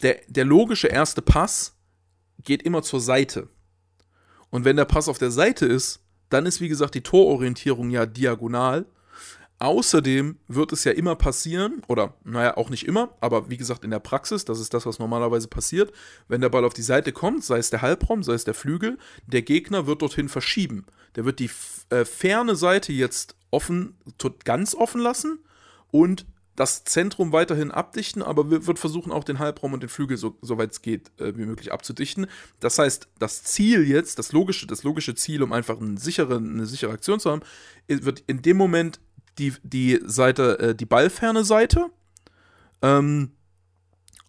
[0.01, 1.75] der, der logische erste Pass
[2.41, 3.49] geht immer zur Seite.
[4.49, 8.05] Und wenn der Pass auf der Seite ist, dann ist wie gesagt die Tororientierung ja
[8.05, 8.85] diagonal
[9.63, 13.91] Außerdem wird es ja immer passieren, oder naja, auch nicht immer, aber wie gesagt in
[13.91, 15.93] der Praxis, das ist das, was normalerweise passiert,
[16.27, 18.97] wenn der Ball auf die Seite kommt, sei es der Halbraum, sei es der Flügel,
[19.25, 20.85] der Gegner wird dorthin verschieben.
[21.15, 21.49] Der wird die
[21.91, 23.95] äh, ferne Seite jetzt offen,
[24.43, 25.39] ganz offen lassen
[25.91, 26.25] und
[26.57, 30.71] das Zentrum weiterhin abdichten, aber wird versuchen auch den Halbraum und den Flügel, so, soweit
[30.71, 32.27] es geht, äh, wie möglich abzudichten.
[32.59, 36.65] Das heißt, das Ziel jetzt, das logische, das logische Ziel, um einfach eine sichere, eine
[36.65, 37.43] sichere Aktion zu haben,
[37.87, 38.99] wird in dem Moment
[39.37, 41.89] die, die Seite, äh, die ballferne Seite.
[42.81, 43.31] Ähm,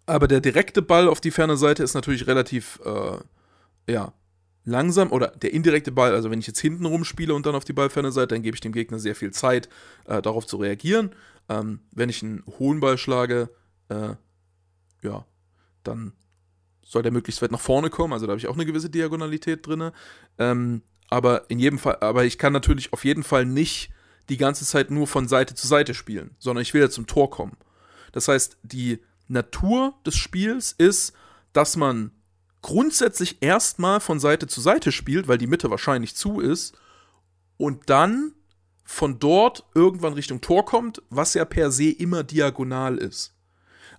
[0.05, 4.13] aber der direkte Ball auf die ferne Seite ist natürlich relativ, äh, ja,
[4.63, 5.11] langsam.
[5.11, 8.11] Oder der indirekte Ball, also wenn ich jetzt hinten rumspiele und dann auf die ballferne
[8.11, 9.69] Seite, dann gebe ich dem Gegner sehr viel Zeit,
[10.05, 11.11] äh, darauf zu reagieren.
[11.49, 13.49] Ähm, wenn ich einen hohen Ball schlage,
[13.89, 14.15] äh,
[15.01, 15.25] ja,
[15.83, 16.13] dann
[16.83, 18.13] soll der möglichst weit nach vorne kommen.
[18.13, 19.91] Also da habe ich auch eine gewisse Diagonalität drin.
[20.37, 23.91] Ähm, aber in jedem Fall, aber ich kann natürlich auf jeden Fall nicht
[24.29, 27.29] die ganze Zeit nur von Seite zu Seite spielen, sondern ich will ja zum Tor
[27.29, 27.57] kommen.
[28.11, 31.13] Das heißt, die Natur des Spiels ist,
[31.53, 32.11] dass man
[32.61, 36.75] grundsätzlich erstmal von Seite zu Seite spielt, weil die Mitte wahrscheinlich zu ist,
[37.57, 38.33] und dann
[38.83, 43.33] von dort irgendwann Richtung Tor kommt, was ja per se immer diagonal ist.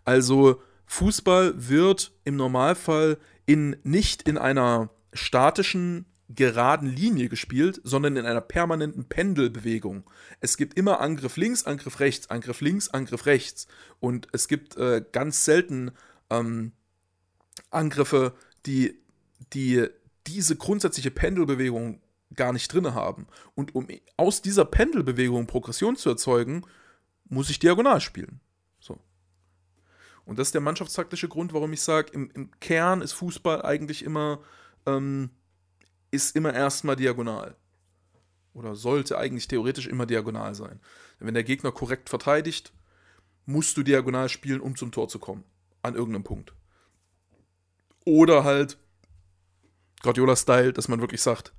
[0.05, 8.27] Also Fußball wird im Normalfall in, nicht in einer statischen geraden Linie gespielt, sondern in
[8.27, 10.05] einer permanenten Pendelbewegung.
[10.41, 13.69] Es gibt immer Angriff links, Angriff rechts, Angriff links, Angriff rechts.
[14.01, 15.93] Und es gibt äh, ganz selten
[16.31, 16.73] ähm,
[17.71, 18.35] Angriffe,
[18.67, 19.01] die,
[19.53, 19.87] die
[20.27, 22.01] diese grundsätzliche Pendelbewegung
[22.35, 23.27] gar nicht drin haben.
[23.55, 23.87] Und um
[24.17, 26.63] aus dieser Pendelbewegung Progression zu erzeugen,
[27.29, 28.41] muss ich diagonal spielen.
[28.81, 28.99] So.
[30.25, 34.05] Und das ist der mannschaftstaktische Grund, warum ich sage, im, im, Kern ist Fußball eigentlich
[34.05, 34.41] immer
[34.87, 35.31] ähm,
[36.11, 37.57] ist immer erstmal diagonal.
[38.55, 40.81] Oder sollte eigentlich theoretisch immer diagonal sein.
[41.19, 42.73] Wenn der Gegner korrekt verteidigt,
[43.45, 45.45] musst du diagonal spielen, um zum Tor zu kommen.
[45.83, 46.55] An irgendeinem Punkt.
[48.05, 48.79] Oder halt
[50.03, 51.53] Guardiola-Style, dass man wirklich sagt,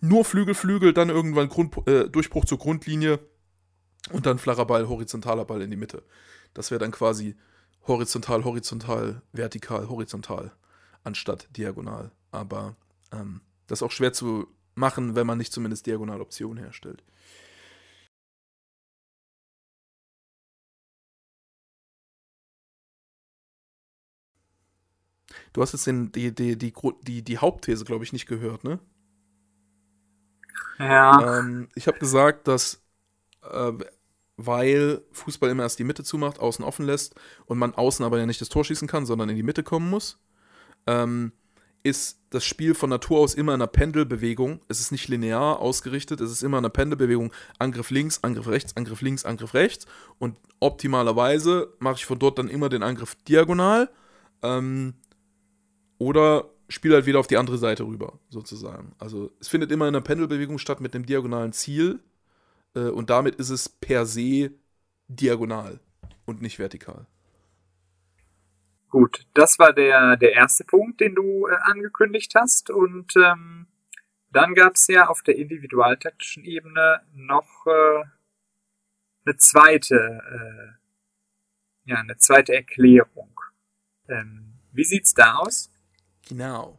[0.00, 3.18] nur Flügel, Flügel, dann irgendwann Grund, äh, Durchbruch zur Grundlinie
[4.12, 6.02] und dann flacher Ball, horizontaler Ball in die Mitte.
[6.54, 7.36] Das wäre dann quasi
[7.86, 10.52] horizontal, horizontal, vertikal, horizontal,
[11.02, 12.12] anstatt diagonal.
[12.30, 12.76] Aber
[13.12, 17.02] ähm, das ist auch schwer zu machen, wenn man nicht zumindest Diagonaloptionen herstellt.
[25.52, 28.78] Du hast jetzt den, die, die, die, die, die Hauptthese, glaube ich, nicht gehört, ne?
[30.78, 31.38] Ja.
[31.38, 32.84] Ähm, ich habe gesagt, dass
[33.42, 33.72] äh,
[34.36, 37.14] weil Fußball immer erst die Mitte zumacht, außen offen lässt
[37.46, 39.88] und man außen aber ja nicht das Tor schießen kann, sondern in die Mitte kommen
[39.88, 40.18] muss,
[40.86, 41.32] ähm,
[41.86, 44.60] ist das Spiel von Natur aus immer in einer Pendelbewegung.
[44.68, 47.32] Es ist nicht linear ausgerichtet, es ist immer in einer Pendelbewegung.
[47.58, 49.86] Angriff links, Angriff rechts, Angriff links, Angriff rechts.
[50.18, 53.88] Und optimalerweise mache ich von dort dann immer den Angriff diagonal.
[54.42, 54.94] Ähm,
[55.98, 58.92] oder spiel halt wieder auf die andere Seite rüber, sozusagen.
[58.98, 62.00] Also es findet immer in einer Pendelbewegung statt mit einem diagonalen Ziel.
[62.74, 64.50] Äh, und damit ist es per se
[65.06, 65.78] diagonal
[66.24, 67.06] und nicht vertikal.
[68.88, 72.70] Gut, das war der, der erste Punkt, den du äh, angekündigt hast.
[72.70, 73.66] Und ähm,
[74.30, 78.04] dann gab es ja auf der individualtaktischen Ebene noch äh,
[79.24, 83.40] eine zweite, äh, ja, eine zweite Erklärung.
[84.08, 85.70] Ähm, wie sieht's da aus?
[86.28, 86.78] Genau.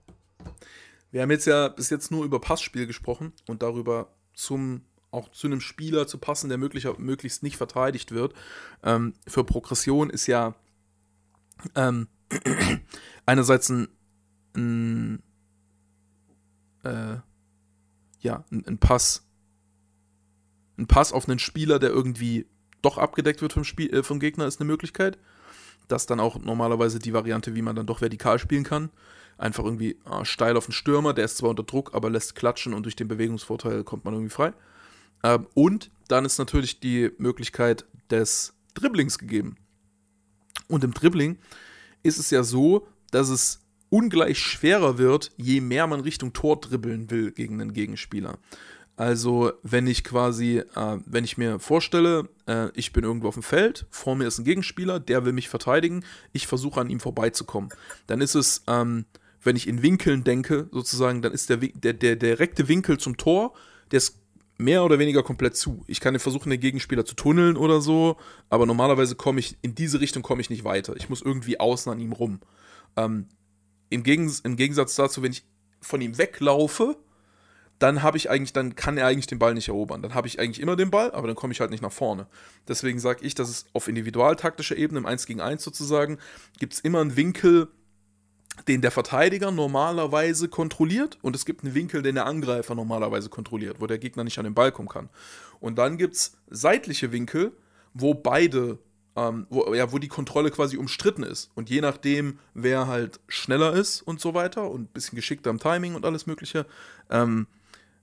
[1.12, 5.48] Wir haben jetzt ja bis jetzt nur über Passspiel gesprochen und darüber zum auch zu
[5.48, 8.34] einem Spieler zu passen, der möglicher, möglichst nicht verteidigt wird.
[8.84, 10.54] Ähm, für Progression ist ja
[11.76, 12.08] ähm,
[13.26, 13.88] einerseits ein,
[14.56, 15.24] ein
[16.84, 17.18] äh,
[18.20, 19.28] ja, ein, ein, Pass,
[20.78, 22.48] ein Pass auf einen Spieler, der irgendwie
[22.82, 25.18] doch abgedeckt wird vom, Spiel, äh, vom Gegner, ist eine Möglichkeit.
[25.88, 28.90] Das ist dann auch normalerweise die Variante, wie man dann doch vertikal spielen kann.
[29.38, 32.74] Einfach irgendwie äh, steil auf den Stürmer, der ist zwar unter Druck, aber lässt klatschen
[32.74, 34.54] und durch den Bewegungsvorteil kommt man irgendwie frei.
[35.24, 39.58] Ähm, und dann ist natürlich die Möglichkeit des Dribblings gegeben.
[40.68, 41.38] Und im Dribbling
[42.04, 47.10] ist es ja so, dass es ungleich schwerer wird, je mehr man Richtung Tor dribbeln
[47.10, 48.38] will gegen einen Gegenspieler.
[48.98, 53.44] Also, wenn ich quasi, äh, wenn ich mir vorstelle, äh, ich bin irgendwo auf dem
[53.44, 56.04] Feld, vor mir ist ein Gegenspieler, der will mich verteidigen,
[56.34, 57.70] ich versuche an ihm vorbeizukommen.
[58.08, 59.06] Dann ist es, ähm,
[59.44, 63.54] wenn ich in Winkeln denke, sozusagen, dann ist der, der, der direkte Winkel zum Tor,
[63.92, 64.18] der ist
[64.58, 65.84] mehr oder weniger komplett zu.
[65.88, 68.18] Ich kann versuchen, den Gegenspieler zu tunneln oder so,
[68.50, 70.96] aber normalerweise komme ich, in diese Richtung komme ich nicht weiter.
[70.96, 72.40] Ich muss irgendwie außen an ihm rum.
[72.96, 73.28] Ähm,
[73.90, 75.46] im, Gegens Im Gegensatz dazu, wenn ich
[75.82, 76.98] von ihm weglaufe,
[77.80, 80.02] dann habe ich eigentlich, dann kann er eigentlich den Ball nicht erobern.
[80.02, 82.28] Dann habe ich eigentlich immer den Ball, aber dann komme ich halt nicht nach vorne.
[82.68, 86.18] Deswegen sage ich, dass es auf individualtaktischer Ebene, im 1 gegen 1 sozusagen,
[86.60, 87.68] gibt es immer einen Winkel,
[88.68, 93.78] den der Verteidiger normalerweise kontrolliert und es gibt einen Winkel, den der Angreifer normalerweise kontrolliert,
[93.80, 95.10] wo der Gegner nicht an den Ball kommen kann.
[95.60, 97.54] Und dann gibt es seitliche Winkel,
[97.94, 98.80] wo beide,
[99.16, 101.52] ähm, wo, ja, wo die Kontrolle quasi umstritten ist.
[101.56, 105.60] Und je nachdem, wer halt schneller ist und so weiter und ein bisschen geschickter am
[105.60, 106.66] Timing und alles Mögliche,
[107.10, 107.48] ähm,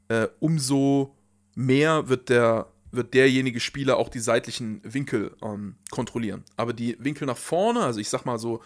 [0.09, 1.15] äh, umso
[1.55, 6.45] mehr wird der wird derjenige Spieler auch die seitlichen Winkel ähm, kontrollieren.
[6.57, 8.63] Aber die Winkel nach vorne, also ich sag mal so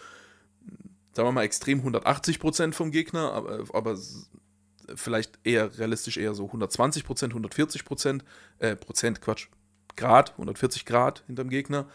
[1.19, 3.97] sagen wir mal, extrem 180 Prozent vom Gegner, aber, aber,
[4.95, 8.23] vielleicht eher realistisch eher so 120 Prozent, 140 Prozent,
[8.59, 9.47] äh, Prozent, Quatsch,
[9.97, 11.89] Grad, 140 Grad hinterm Gegner,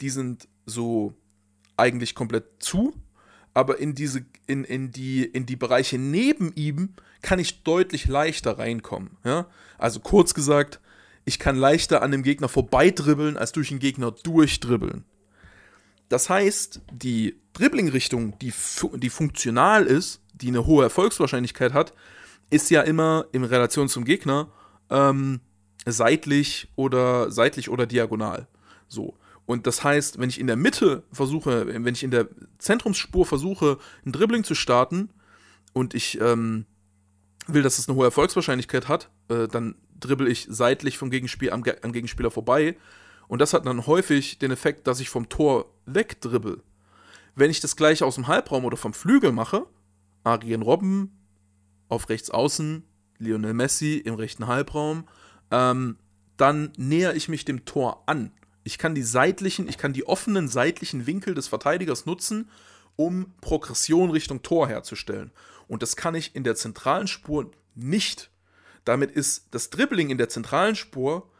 [0.00, 1.14] die sind so
[1.76, 2.94] eigentlich komplett zu,
[3.54, 8.58] aber in diese, in, in, die, in die Bereiche neben ihm kann ich deutlich leichter
[8.58, 9.18] reinkommen.
[9.22, 9.46] Ja?
[9.78, 10.80] Also kurz gesagt,
[11.24, 15.04] ich kann leichter an dem Gegner vorbeidribbeln, als durch den Gegner durchdribbeln.
[16.08, 18.52] Das heißt, die Dribbling-Richtung, die,
[18.96, 21.94] die funktional ist, die eine hohe Erfolgswahrscheinlichkeit hat,
[22.50, 24.52] ist ja immer in Relation zum Gegner
[24.90, 25.40] ähm,
[25.86, 28.48] seitlich oder seitlich oder diagonal.
[28.88, 29.16] So.
[29.46, 33.78] Und das heißt, wenn ich in der Mitte versuche, wenn ich in der Zentrumsspur versuche,
[34.04, 35.10] ein Dribbling zu starten
[35.72, 36.64] und ich ähm,
[37.46, 41.62] will, dass es eine hohe Erfolgswahrscheinlichkeit hat, äh, dann dribbel ich seitlich vom Gegenspiel am,
[41.82, 42.76] am Gegenspieler vorbei
[43.28, 46.62] und das hat dann häufig den Effekt, dass ich vom Tor wegdribbel.
[47.34, 49.66] Wenn ich das gleiche aus dem Halbraum oder vom Flügel mache,
[50.22, 51.18] Arjen Robben
[51.88, 52.84] auf rechts außen,
[53.18, 55.08] Lionel Messi im rechten Halbraum,
[55.50, 55.98] ähm,
[56.36, 58.32] dann näher ich mich dem Tor an.
[58.64, 62.50] Ich kann die seitlichen, ich kann die offenen seitlichen Winkel des Verteidigers nutzen,
[62.96, 65.30] um Progression Richtung Tor herzustellen.
[65.68, 68.30] Und das kann ich in der zentralen Spur nicht.
[68.84, 71.30] Damit ist das Dribbling in der zentralen Spur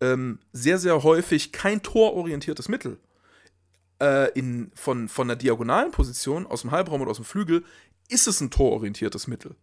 [0.00, 2.98] ähm, sehr, sehr häufig kein tororientiertes Mittel.
[4.00, 7.64] Äh, in, von, von der diagonalen Position, aus dem Halbraum oder aus dem Flügel,
[8.08, 9.56] ist es ein tororientiertes Mittel.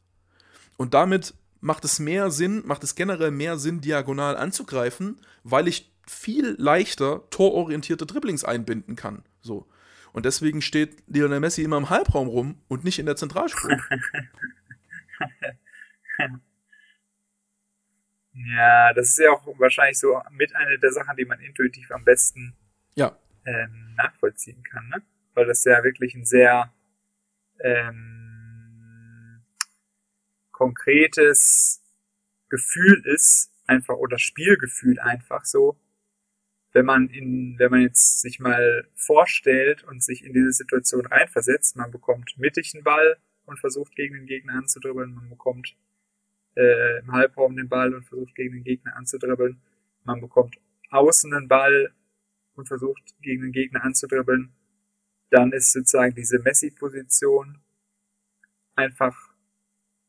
[0.76, 5.93] Und damit macht es mehr Sinn, macht es generell mehr Sinn, diagonal anzugreifen, weil ich
[6.08, 9.24] viel leichter tororientierte Dribblings einbinden kann.
[9.41, 9.67] So.
[10.12, 13.78] Und deswegen steht Lionel Messi immer im Halbraum rum und nicht in der Zentralspur.
[18.34, 22.04] Ja, das ist ja auch wahrscheinlich so mit einer der Sachen, die man intuitiv am
[22.04, 22.56] besten
[22.96, 23.17] ja.
[23.46, 25.04] ähm, nachvollziehen kann, ne?
[25.36, 26.74] Weil das ja wirklich ein sehr
[27.60, 29.44] ähm,
[30.52, 31.81] konkretes
[32.50, 35.79] Gefühl ist, einfach oder Spielgefühl einfach so,
[36.73, 41.75] wenn man in, wenn man jetzt sich mal vorstellt und sich in diese Situation reinversetzt,
[41.75, 45.75] man bekommt mittig einen Ball und versucht gegen den Gegner anzudribbeln, man bekommt
[46.56, 49.62] äh, im Halbraum den Ball und versucht gegen den Gegner anzudribbeln.
[50.04, 50.58] Man bekommt
[50.89, 51.93] außen den Ball
[52.56, 54.54] und versucht gegen den Gegner anzudribbeln.
[55.29, 57.60] dann ist sozusagen diese Messi-Position
[58.75, 59.17] einfach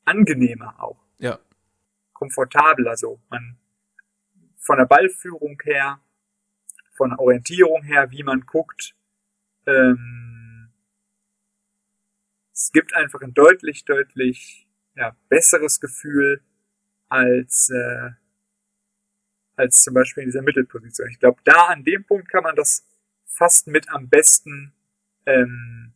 [0.05, 1.03] angenehmer auch.
[1.19, 1.39] Ja.
[2.13, 3.23] Komfortabler so.
[3.31, 3.59] Man,
[4.59, 6.01] von der Ballführung her,
[6.93, 8.95] von der Orientierung her, wie man guckt,
[9.67, 10.71] ähm,
[12.53, 14.64] es gibt einfach ein deutlich, deutlich
[14.97, 16.43] ja, besseres Gefühl
[17.09, 18.11] als, äh,
[19.57, 21.09] als zum Beispiel in dieser Mittelposition.
[21.09, 22.87] Ich glaube, da an dem Punkt kann man das
[23.27, 24.73] fast mit am besten
[25.27, 25.93] ähm,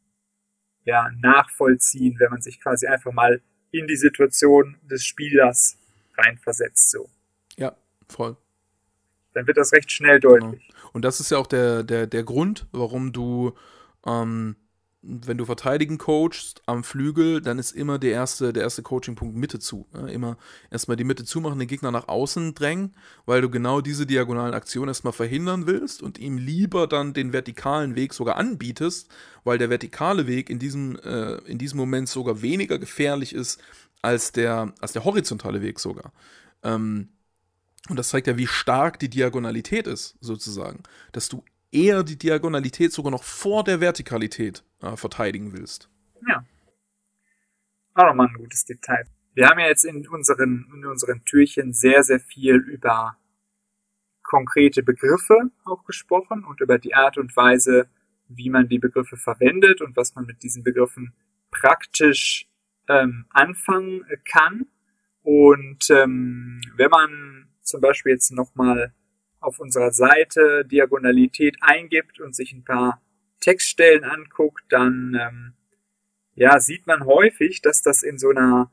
[0.84, 5.76] ja, nachvollziehen, wenn man sich quasi einfach mal in die Situation des Spielers
[6.16, 6.90] reinversetzt.
[6.90, 7.08] So.
[7.56, 7.76] Ja,
[8.08, 8.36] voll.
[9.34, 10.66] Dann wird das recht schnell deutlich.
[10.68, 10.90] Genau.
[10.92, 13.54] Und das ist ja auch der, der, der Grund, warum du
[14.06, 14.56] ähm,
[15.00, 19.60] wenn du verteidigen coachst am Flügel, dann ist immer der erste, der erste Coachingpunkt Mitte
[19.60, 19.86] zu.
[19.92, 20.12] Ne?
[20.12, 20.36] Immer
[20.70, 22.94] erstmal die Mitte zumachen, den Gegner nach außen drängen,
[23.24, 27.94] weil du genau diese diagonalen Aktionen erstmal verhindern willst und ihm lieber dann den vertikalen
[27.94, 29.08] Weg sogar anbietest,
[29.44, 33.60] weil der vertikale Weg in diesem, äh, in diesem Moment sogar weniger gefährlich ist
[34.02, 36.12] als der, als der horizontale Weg sogar.
[36.64, 37.10] Ähm,
[37.88, 40.82] und das zeigt ja, wie stark die Diagonalität ist, sozusagen.
[41.12, 45.90] Dass du eher die Diagonalität sogar noch vor der Vertikalität äh, verteidigen willst.
[46.26, 46.44] Ja.
[47.94, 49.04] Auch nochmal ein gutes Detail.
[49.34, 53.16] Wir haben ja jetzt in unseren, in unseren Türchen sehr, sehr viel über
[54.22, 57.88] konkrete Begriffe auch gesprochen und über die Art und Weise,
[58.28, 61.14] wie man die Begriffe verwendet und was man mit diesen Begriffen
[61.50, 62.46] praktisch
[62.88, 64.66] ähm, anfangen kann.
[65.22, 68.92] Und ähm, wenn man zum Beispiel jetzt nochmal
[69.40, 73.02] auf unserer Seite Diagonalität eingibt und sich ein paar
[73.40, 75.54] Textstellen anguckt, dann ähm,
[76.34, 78.72] ja, sieht man häufig, dass das in so einer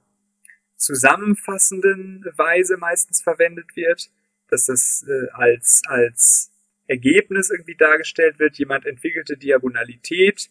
[0.76, 4.10] zusammenfassenden Weise meistens verwendet wird,
[4.50, 6.52] dass das äh, als, als
[6.88, 8.58] Ergebnis irgendwie dargestellt wird.
[8.58, 10.50] Jemand entwickelte Diagonalität,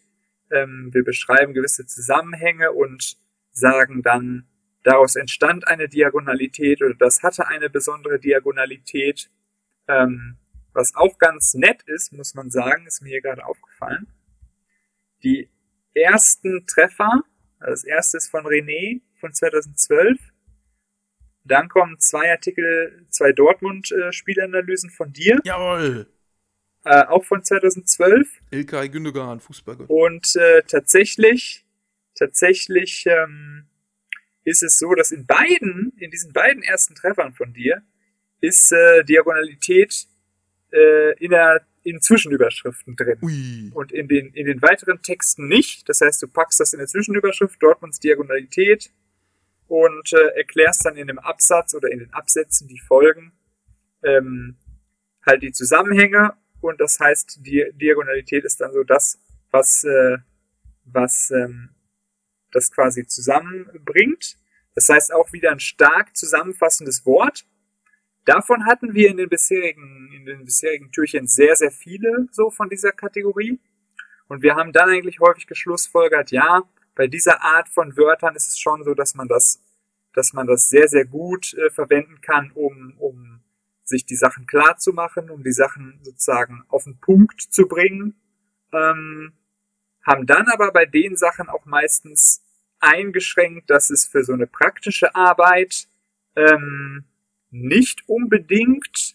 [0.51, 3.17] ähm, wir beschreiben gewisse Zusammenhänge und
[3.53, 4.49] sagen dann,
[4.83, 9.31] daraus entstand eine Diagonalität oder das hatte eine besondere Diagonalität.
[9.89, 10.39] Ähm,
[10.73, 14.09] was auch ganz nett ist, muss man sagen, ist mir hier gerade aufgefallen.
[15.23, 15.49] Die
[15.95, 17.23] ersten Treffer,
[17.61, 20.19] also das erste ist von René von 2012.
[21.45, 25.41] Dann kommen zwei Artikel, zwei Dortmund-Spielanalysen von dir.
[25.45, 26.07] Jawohl.
[26.85, 28.29] Äh, auch von 2012.
[28.51, 29.77] Ilkay Gündogan, Fußball.
[29.89, 31.65] Und äh, tatsächlich,
[32.15, 33.67] tatsächlich ähm,
[34.45, 37.83] ist es so, dass in beiden, in diesen beiden ersten Treffern von dir,
[38.45, 40.07] ist äh, Diagonalität
[40.73, 43.19] äh, in der in Zwischenüberschriften drin.
[43.21, 43.71] Ui.
[43.75, 45.87] Und in den, in den weiteren Texten nicht.
[45.89, 48.91] Das heißt, du packst das in der Zwischenüberschrift, Dortmunds Diagonalität
[49.69, 53.33] und äh, erklärst dann in dem Absatz oder in den Absätzen, die folgen,
[54.03, 54.57] ähm,
[55.27, 56.33] halt die Zusammenhänge
[56.65, 59.21] und das heißt, die Diagonalität ist dann so das,
[59.51, 60.17] was, äh,
[60.85, 61.75] was ähm,
[62.53, 64.39] das quasi zusammenbringt.
[64.75, 67.45] Das heißt auch wieder ein stark zusammenfassendes Wort.
[68.25, 72.71] Davon hatten wir in den bisherigen, in den bisherigen Türchen sehr, sehr viele so von
[72.71, 73.61] dieser Kategorie.
[74.29, 76.63] Und wir haben dann eigentlich häufig geschlussfolgert, ja,
[76.95, 79.63] bei dieser Art von Wörtern ist es schon so, dass man das,
[80.13, 83.43] dass man das sehr, sehr gut äh, verwenden kann, um, um
[83.83, 88.15] sich die Sachen klar zu machen, um die Sachen sozusagen auf den Punkt zu bringen.
[88.73, 89.33] Ähm,
[90.07, 92.43] haben dann aber bei den Sachen auch meistens
[92.79, 95.89] eingeschränkt, dass es für so eine praktische Arbeit
[96.37, 97.05] ähm,
[97.55, 99.15] nicht unbedingt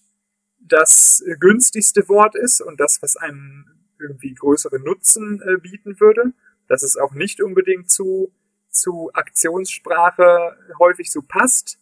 [0.60, 3.66] das günstigste Wort ist und das, was einem
[4.00, 6.34] irgendwie größere Nutzen äh, bieten würde.
[6.68, 8.32] Dass es auch nicht unbedingt zu,
[8.70, 11.80] zu Aktionssprache häufig so passt.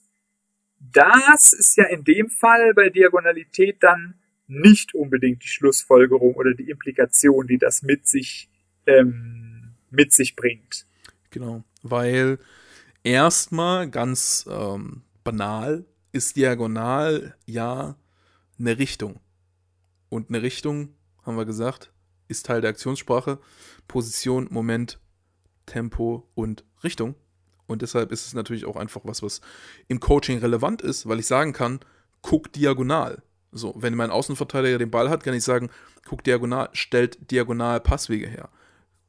[0.79, 4.15] Das ist ja in dem Fall bei Diagonalität dann
[4.47, 8.49] nicht unbedingt die Schlussfolgerung oder die Implikation, die das mit sich,
[8.85, 10.87] ähm, mit sich bringt.
[11.29, 12.39] Genau, weil
[13.03, 15.85] erstmal ganz ähm, banal
[16.17, 17.95] ist diagonal ja
[18.59, 19.19] eine Richtung.
[20.09, 21.91] Und eine Richtung, haben wir gesagt,
[22.27, 23.39] ist Teil der Aktionssprache.
[23.87, 24.99] Position, Moment,
[25.67, 27.15] Tempo und Richtung.
[27.67, 29.41] Und deshalb ist es natürlich auch einfach was, was
[29.87, 31.79] im Coaching relevant ist, weil ich sagen kann,
[32.21, 33.21] guck diagonal.
[33.51, 35.69] So, wenn mein Außenverteidiger den Ball hat, kann ich sagen,
[36.05, 38.49] guck diagonal, stellt diagonal Passwege her.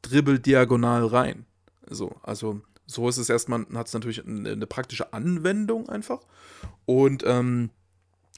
[0.02, 1.46] Dribbel diagonal rein.
[1.88, 6.20] So, also so ist es erstmal, hat es natürlich eine, eine, praktische Anwendung einfach.
[6.86, 7.70] Und ähm,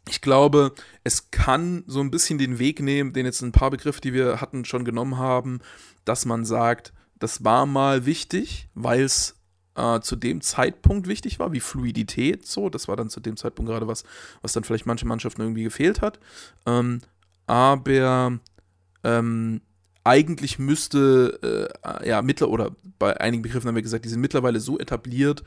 [0.08, 0.72] ich glaube,
[1.04, 4.40] es kann so ein bisschen den Weg nehmen, den jetzt ein paar Begriffe, die wir
[4.40, 5.60] hatten, schon genommen haben,
[6.04, 9.36] dass man sagt, das war mal wichtig, weil es
[9.76, 12.68] äh, zu dem Zeitpunkt wichtig war, wie Fluidität so.
[12.70, 14.02] Das war dann zu dem Zeitpunkt gerade was,
[14.42, 16.18] was dann vielleicht manche Mannschaften irgendwie gefehlt hat.
[16.66, 17.02] Ähm,
[17.46, 18.40] aber
[19.04, 19.60] ähm,
[20.04, 24.60] eigentlich müsste, äh, ja, mittler oder bei einigen Begriffen haben wir gesagt, die sind mittlerweile
[24.60, 25.44] so etabliert,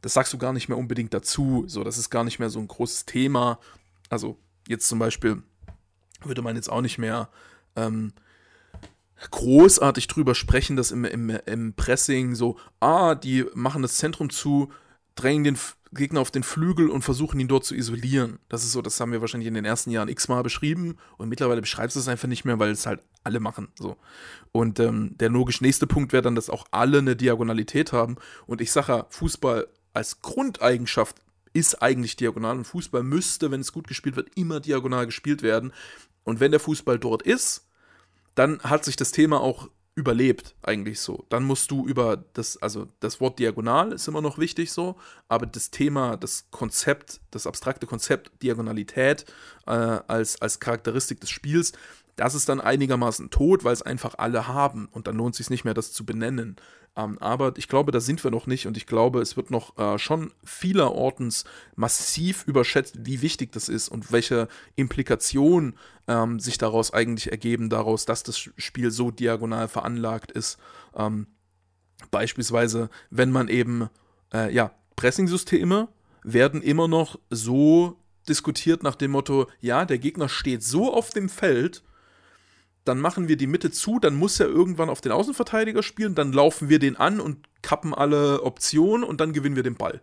[0.00, 1.64] das sagst du gar nicht mehr unbedingt dazu.
[1.68, 3.58] So, das ist gar nicht mehr so ein großes Thema.
[4.10, 4.36] Also,
[4.66, 5.42] jetzt zum Beispiel
[6.24, 7.28] würde man jetzt auch nicht mehr
[7.76, 8.12] ähm,
[9.30, 14.72] großartig drüber sprechen, dass im, im, im Pressing so, ah, die machen das Zentrum zu,
[15.14, 15.58] drängen den
[15.94, 18.38] Gegner auf den Flügel und versuchen ihn dort zu isolieren.
[18.48, 21.60] Das ist so, das haben wir wahrscheinlich in den ersten Jahren x-mal beschrieben und mittlerweile
[21.60, 23.68] beschreibst du es einfach nicht mehr, weil es halt alle machen.
[23.78, 23.96] So.
[24.52, 28.16] Und ähm, der logisch nächste Punkt wäre dann, dass auch alle eine Diagonalität haben.
[28.46, 31.16] Und ich sage ja, Fußball als Grundeigenschaft
[31.52, 35.72] ist eigentlich diagonal und Fußball müsste, wenn es gut gespielt wird, immer diagonal gespielt werden.
[36.24, 37.66] Und wenn der Fußball dort ist,
[38.34, 41.26] dann hat sich das Thema auch überlebt, eigentlich so.
[41.28, 44.96] Dann musst du über das, also das Wort diagonal ist immer noch wichtig so,
[45.28, 49.26] aber das Thema, das Konzept, das abstrakte Konzept Diagonalität
[49.66, 51.72] äh, als, als Charakteristik des Spiels,
[52.16, 55.50] das ist dann einigermaßen tot, weil es einfach alle haben und dann lohnt es sich
[55.50, 56.56] nicht mehr, das zu benennen.
[56.94, 59.78] Ähm, aber ich glaube, da sind wir noch nicht und ich glaube, es wird noch
[59.78, 61.44] äh, schon vielerortens
[61.74, 68.04] massiv überschätzt, wie wichtig das ist und welche Implikationen ähm, sich daraus eigentlich ergeben, daraus,
[68.04, 70.58] dass das Spiel so diagonal veranlagt ist.
[70.94, 71.28] Ähm,
[72.10, 73.88] beispielsweise, wenn man eben,
[74.34, 75.88] äh, ja, Pressing-Systeme
[76.22, 77.96] werden immer noch so
[78.28, 81.82] diskutiert nach dem Motto, ja, der Gegner steht so auf dem Feld,
[82.84, 86.32] dann machen wir die Mitte zu, dann muss er irgendwann auf den Außenverteidiger spielen, dann
[86.32, 90.00] laufen wir den an und kappen alle Optionen und dann gewinnen wir den Ball.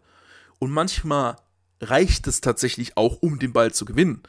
[0.60, 1.36] Und manchmal
[1.82, 4.24] reicht es tatsächlich auch, um den Ball zu gewinnen.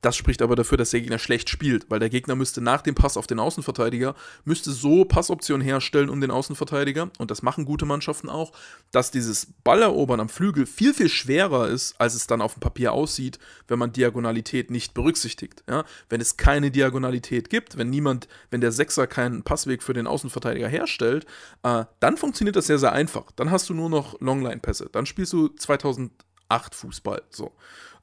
[0.00, 2.94] Das spricht aber dafür, dass der Gegner schlecht spielt, weil der Gegner müsste nach dem
[2.94, 7.84] Pass auf den Außenverteidiger, müsste so Passoptionen herstellen um den Außenverteidiger, und das machen gute
[7.84, 8.52] Mannschaften auch,
[8.92, 12.92] dass dieses Ballerobern am Flügel viel, viel schwerer ist, als es dann auf dem Papier
[12.92, 13.38] aussieht,
[13.68, 15.62] wenn man Diagonalität nicht berücksichtigt.
[15.68, 15.84] Ja?
[16.08, 20.68] Wenn es keine Diagonalität gibt, wenn niemand, wenn der Sechser keinen Passweg für den Außenverteidiger
[20.68, 21.26] herstellt,
[21.62, 23.30] äh, dann funktioniert das sehr, sehr einfach.
[23.32, 24.88] Dann hast du nur noch Longline-Pässe.
[24.92, 27.22] Dann spielst du 2008 Fußball.
[27.30, 27.52] So.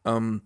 [0.06, 0.41] Ähm,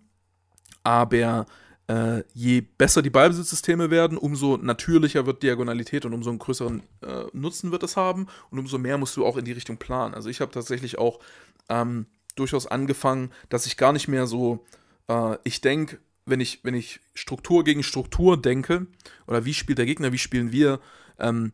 [0.82, 1.46] aber
[1.88, 7.24] äh, je besser die Ballbesitzsysteme werden, umso natürlicher wird Diagonalität und umso einen größeren äh,
[7.32, 10.14] Nutzen wird es haben und umso mehr musst du auch in die Richtung planen.
[10.14, 11.20] Also ich habe tatsächlich auch
[11.68, 12.06] ähm,
[12.36, 14.64] durchaus angefangen, dass ich gar nicht mehr so,
[15.08, 18.86] äh, ich denke, wenn ich, wenn ich Struktur gegen Struktur denke,
[19.26, 20.80] oder wie spielt der Gegner, wie spielen wir,
[21.18, 21.52] ähm,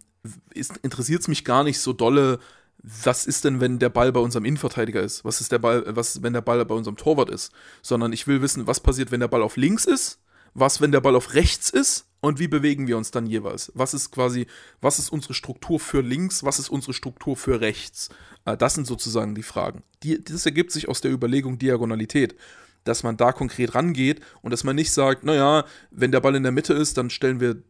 [0.82, 2.38] interessiert es mich gar nicht so dolle,
[2.82, 5.24] was ist denn, wenn der Ball bei unserem Innenverteidiger ist?
[5.24, 7.52] Was ist der Ball, was, wenn der Ball bei unserem Torwart ist?
[7.82, 10.20] Sondern ich will wissen, was passiert, wenn der Ball auf links ist,
[10.54, 13.72] was, wenn der Ball auf rechts ist und wie bewegen wir uns dann jeweils?
[13.74, 14.46] Was ist quasi,
[14.80, 18.10] was ist unsere Struktur für links, was ist unsere Struktur für rechts?
[18.44, 19.82] Äh, das sind sozusagen die Fragen.
[20.02, 22.36] Die, das ergibt sich aus der Überlegung Diagonalität
[22.84, 26.42] dass man da konkret rangeht und dass man nicht sagt, naja, wenn der Ball in
[26.42, 27.62] der Mitte ist, dann stellen wir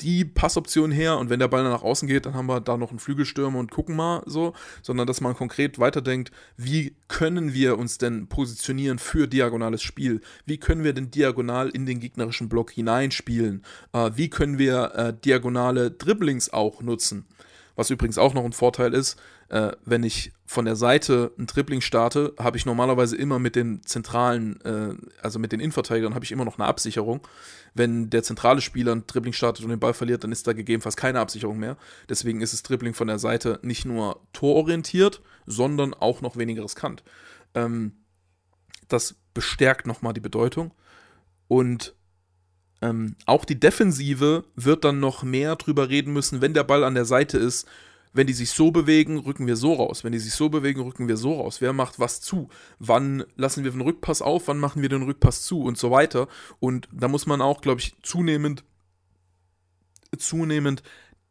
[0.00, 2.76] die Passoption her und wenn der Ball dann nach außen geht, dann haben wir da
[2.76, 7.78] noch einen Flügelstürmer und gucken mal so, sondern dass man konkret weiterdenkt, wie können wir
[7.78, 10.20] uns denn positionieren für diagonales Spiel?
[10.44, 13.64] Wie können wir denn diagonal in den gegnerischen Block hineinspielen?
[13.92, 17.26] Äh, wie können wir äh, diagonale Dribblings auch nutzen?
[17.76, 19.20] Was übrigens auch noch ein Vorteil ist,
[19.50, 23.82] äh, wenn ich von der Seite ein Dribbling starte, habe ich normalerweise immer mit den
[23.84, 27.20] zentralen, äh, also mit den Innenverteidigern, habe ich immer noch eine Absicherung.
[27.74, 30.96] Wenn der zentrale Spieler ein Dribbling startet und den Ball verliert, dann ist da gegebenenfalls
[30.96, 31.76] keine Absicherung mehr.
[32.08, 37.04] Deswegen ist das Dribbling von der Seite nicht nur tororientiert, sondern auch noch weniger riskant.
[37.54, 37.92] Ähm,
[38.88, 40.72] das bestärkt nochmal die Bedeutung.
[41.48, 41.94] Und
[42.82, 46.94] ähm, auch die Defensive wird dann noch mehr drüber reden müssen, wenn der Ball an
[46.94, 47.66] der Seite ist.
[48.12, 50.02] Wenn die sich so bewegen, rücken wir so raus.
[50.02, 51.60] Wenn die sich so bewegen, rücken wir so raus.
[51.60, 52.48] Wer macht was zu?
[52.78, 54.48] Wann lassen wir den Rückpass auf?
[54.48, 55.62] Wann machen wir den Rückpass zu?
[55.62, 56.26] Und so weiter.
[56.58, 58.64] Und da muss man auch, glaube ich, zunehmend,
[60.16, 60.82] zunehmend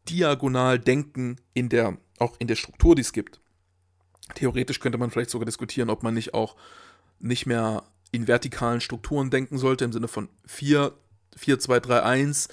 [0.10, 3.42] diagonal denken in der, auch in der Struktur, die es gibt.
[4.36, 6.56] Theoretisch könnte man vielleicht sogar diskutieren, ob man nicht auch
[7.20, 10.94] nicht mehr in vertikalen Strukturen denken sollte, im Sinne von vier
[11.36, 12.48] 4, 2, 3, 1,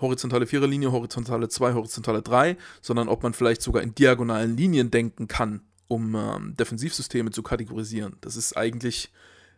[0.00, 5.28] horizontale Viererlinie, horizontale 2, horizontale 3, sondern ob man vielleicht sogar in diagonalen Linien denken
[5.28, 8.16] kann, um ähm, Defensivsysteme zu kategorisieren.
[8.20, 9.12] Das ist eigentlich,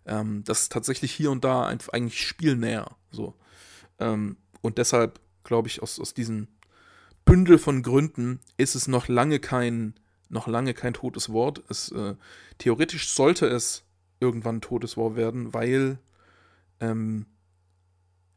[0.07, 2.97] ähm, das ist tatsächlich hier und da einfach eigentlich spielnäher.
[3.11, 3.35] So.
[3.99, 6.49] Ähm, und deshalb glaube ich, aus, aus diesem
[7.25, 9.95] Bündel von Gründen ist es noch lange kein,
[10.29, 11.63] noch lange kein totes Wort.
[11.69, 12.15] Es, äh,
[12.59, 13.85] theoretisch sollte es
[14.21, 15.99] irgendwann ein totes Wort werden, weil
[16.81, 17.27] ähm,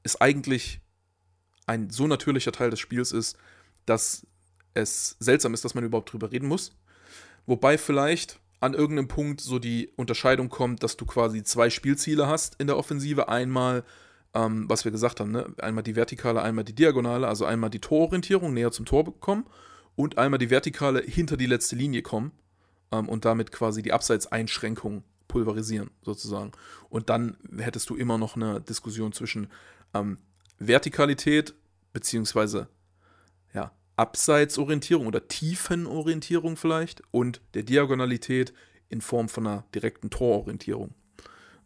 [0.05, 0.79] es eigentlich
[1.67, 3.37] ein so natürlicher Teil des Spiels ist,
[3.85, 4.25] dass
[4.73, 6.75] es seltsam ist, dass man überhaupt drüber reden muss.
[7.45, 12.55] Wobei vielleicht an irgendeinem Punkt so die Unterscheidung kommt, dass du quasi zwei Spielziele hast
[12.59, 13.29] in der Offensive.
[13.29, 13.83] Einmal
[14.35, 15.47] ähm, was wir gesagt haben, ne?
[15.59, 19.45] einmal die vertikale, einmal die diagonale, also einmal die Tororientierung näher zum Tor bekommen
[19.95, 22.33] und einmal die vertikale hinter die letzte Linie kommen
[22.91, 26.51] ähm, und damit quasi die Abseitseinschränkung pulverisieren, sozusagen.
[26.89, 29.47] Und dann hättest du immer noch eine Diskussion zwischen
[29.95, 30.17] ähm,
[30.59, 31.55] Vertikalität
[31.93, 32.69] beziehungsweise
[33.53, 38.53] ja, Abseitsorientierung oder Tiefenorientierung vielleicht und der Diagonalität
[38.89, 40.93] in Form von einer direkten Tororientierung.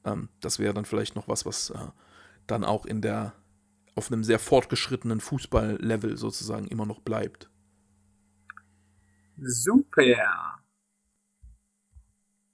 [0.06, 1.78] Ähm, das wäre dann vielleicht noch was, was äh,
[2.48, 3.34] dann auch in der
[3.96, 7.50] auf einem sehr fortgeschrittenen Fußballlevel sozusagen immer noch bleibt.
[9.38, 10.62] Super.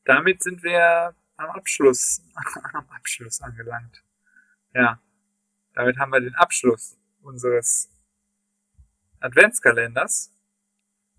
[0.06, 2.22] Damit sind wir am Abschluss,
[2.74, 4.04] am Abschluss angelangt.
[4.74, 5.00] Ja,
[5.76, 7.92] damit haben wir den Abschluss unseres
[9.20, 10.34] Adventskalenders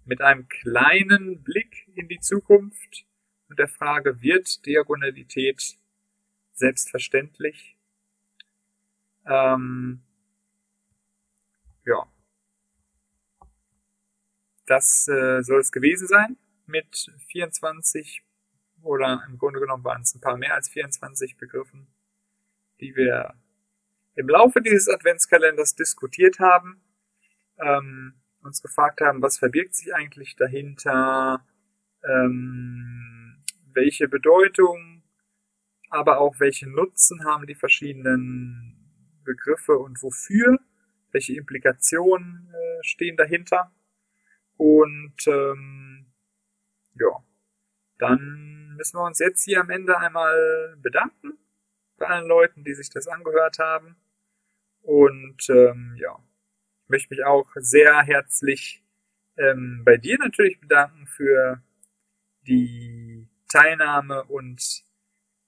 [0.05, 3.07] mit einem kleinen Blick in die Zukunft
[3.49, 5.79] und der Frage, wird Diagonalität
[6.53, 7.77] selbstverständlich?
[9.27, 10.03] Ähm,
[11.85, 12.11] ja.
[14.67, 16.37] Das äh, soll es gewesen sein
[16.67, 18.25] mit 24
[18.83, 21.89] oder im Grunde genommen waren es ein paar mehr als 24 Begriffen,
[22.81, 23.35] die wir
[24.17, 26.83] im Laufe dieses Adventskalenders diskutiert haben,
[27.59, 31.47] ähm, uns gefragt haben, was verbirgt sich eigentlich dahinter,
[32.05, 35.03] ähm, welche Bedeutung,
[35.91, 40.59] aber auch welche Nutzen haben die verschiedenen Begriffe und wofür,
[41.13, 43.73] welche Implikationen äh, stehen dahinter.
[44.57, 46.07] Und ähm,
[46.95, 47.23] ja,
[47.99, 51.39] dann müssen wir uns jetzt hier am Ende einmal bedanken
[51.99, 53.97] bei allen Leuten, die sich das angehört haben.
[54.87, 56.17] Und ähm, ja,
[56.85, 58.85] ich möchte mich auch sehr herzlich
[59.37, 61.61] ähm, bei dir natürlich bedanken für
[62.43, 64.85] die Teilnahme und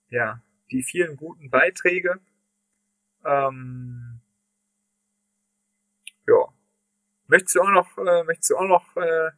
[0.08, 2.18] ja, die vielen guten Beiträge.
[3.24, 4.20] Ähm,
[6.26, 6.52] ja.
[7.28, 9.30] Möchtest du auch noch, äh, möchtest du auch noch äh,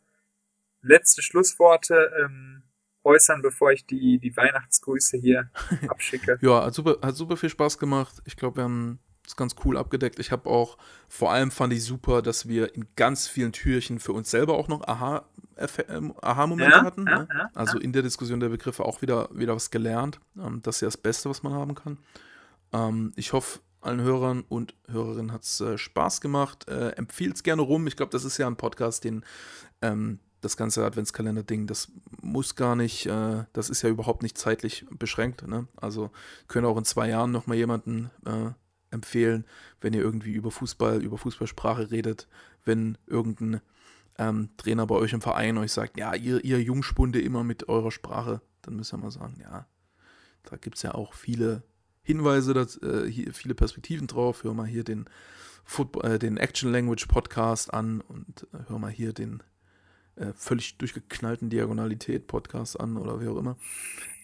[0.81, 2.63] letzte Schlussworte ähm,
[3.05, 5.51] äußern, bevor ich die, die Weihnachtsgrüße hier
[5.89, 6.39] abschicke?
[6.41, 8.23] ja, hat super, hat super viel Spaß gemacht.
[8.25, 8.99] Ich glaube, wir haben
[9.31, 10.19] es ganz cool abgedeckt.
[10.19, 10.77] Ich habe auch,
[11.09, 14.69] vor allem fand ich super, dass wir in ganz vielen Türchen für uns selber auch
[14.69, 17.07] noch ähm, Aha-Momente Aha ja, hatten.
[17.07, 17.29] Ja, ne?
[17.33, 20.21] ja, also in der Diskussion der Begriffe auch wieder, wieder was gelernt.
[20.39, 21.99] Ähm, das ist ja das Beste, was man haben kann.
[22.73, 26.69] Ähm, ich hoffe, allen Hörern und Hörerinnen hat es äh, Spaß gemacht.
[26.69, 27.87] Äh, Empfiehlt es gerne rum.
[27.87, 29.25] Ich glaube, das ist ja ein Podcast, den
[29.81, 34.87] ähm, das ganze Adventskalender-Ding, das muss gar nicht, äh, das ist ja überhaupt nicht zeitlich
[34.91, 35.47] beschränkt.
[35.47, 35.69] Ne?
[35.77, 36.11] Also
[36.49, 38.51] können auch in zwei Jahren nochmal jemanden äh,
[38.91, 39.45] empfehlen,
[39.81, 42.29] wenn ihr irgendwie über Fußball, über Fußballsprache redet,
[42.65, 43.61] wenn irgendein
[44.19, 47.91] ähm, Trainer bei euch im Verein euch sagt, ja, ihr, ihr Jungspunde immer mit eurer
[47.91, 49.67] Sprache, dann müsst ihr mal sagen, ja,
[50.43, 51.63] da gibt es ja auch viele
[52.03, 54.43] Hinweise, dass, äh, viele Perspektiven drauf.
[54.43, 55.09] Hör mal hier den,
[55.65, 59.43] Football, äh, den Action Language Podcast an und äh, hör mal hier den
[60.17, 63.57] äh, völlig durchgeknallten Diagonalität Podcast an oder wie auch immer.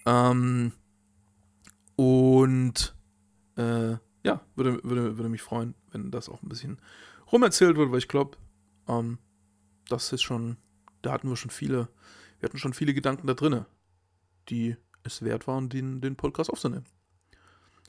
[0.05, 0.73] Ähm,
[1.95, 2.95] und
[3.55, 3.95] äh,
[4.27, 6.79] ja, würde, würde, würde mich freuen, wenn das auch ein bisschen
[7.31, 8.37] rumerzählt wird, weil ich glaube,
[8.87, 9.19] ähm,
[9.89, 10.57] das ist schon,
[11.01, 11.87] da hatten wir schon viele,
[12.39, 13.65] wir hatten schon viele Gedanken da drinne,
[14.49, 16.85] die es wert waren, den, den Podcast aufzunehmen.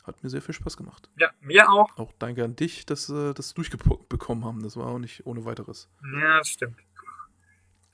[0.04, 1.10] Hat mir sehr viel Spaß gemacht.
[1.18, 1.98] Ja, mir auch.
[1.98, 4.62] Auch danke an dich, dass wir das durchbekommen haben.
[4.62, 5.90] Das war auch nicht ohne weiteres.
[6.22, 6.78] Ja, das stimmt.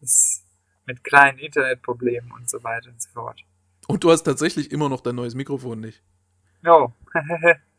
[0.00, 0.44] Das
[0.86, 3.42] mit kleinen Internetproblemen und so weiter und so fort.
[3.88, 6.02] Und du hast tatsächlich immer noch dein neues Mikrofon nicht.
[6.64, 6.92] Oh,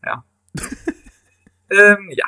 [0.06, 0.26] ja.
[1.70, 2.26] ähm, ja.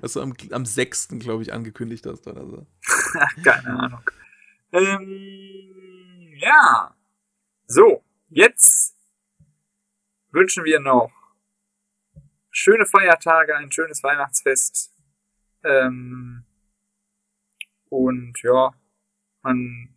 [0.00, 1.08] Was du am, am 6.
[1.20, 2.66] glaube ich, angekündigt hast oder so.
[3.44, 4.00] Keine Ahnung.
[4.72, 6.94] Ähm, ja.
[7.66, 8.96] So, jetzt
[10.30, 11.12] wünschen wir noch
[12.50, 14.92] schöne Feiertage, ein schönes Weihnachtsfest.
[15.64, 16.44] Ähm,
[17.88, 18.72] und ja,
[19.42, 19.94] man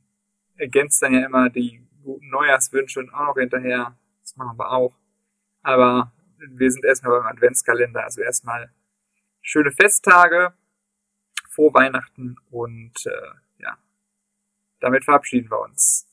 [0.56, 3.98] ergänzt dann ja immer die guten Neujahrswünsche auch noch hinterher.
[4.22, 4.94] Das machen wir auch.
[5.64, 6.12] Aber
[6.48, 8.72] wir sind erstmal beim Adventskalender, also erstmal
[9.42, 10.54] schöne Festtage,
[11.50, 13.78] frohe Weihnachten und äh, ja,
[14.80, 16.08] damit verabschieden wir uns.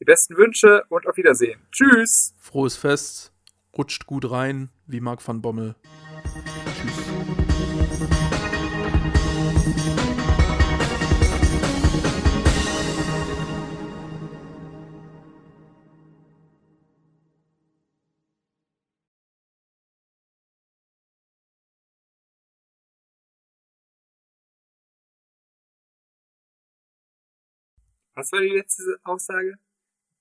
[0.00, 1.60] Die besten Wünsche und auf Wiedersehen.
[1.72, 2.34] Tschüss.
[2.38, 3.32] Frohes Fest,
[3.76, 5.74] rutscht gut rein, wie Marc van Bommel.
[28.16, 29.58] Was war die letzte Aussage?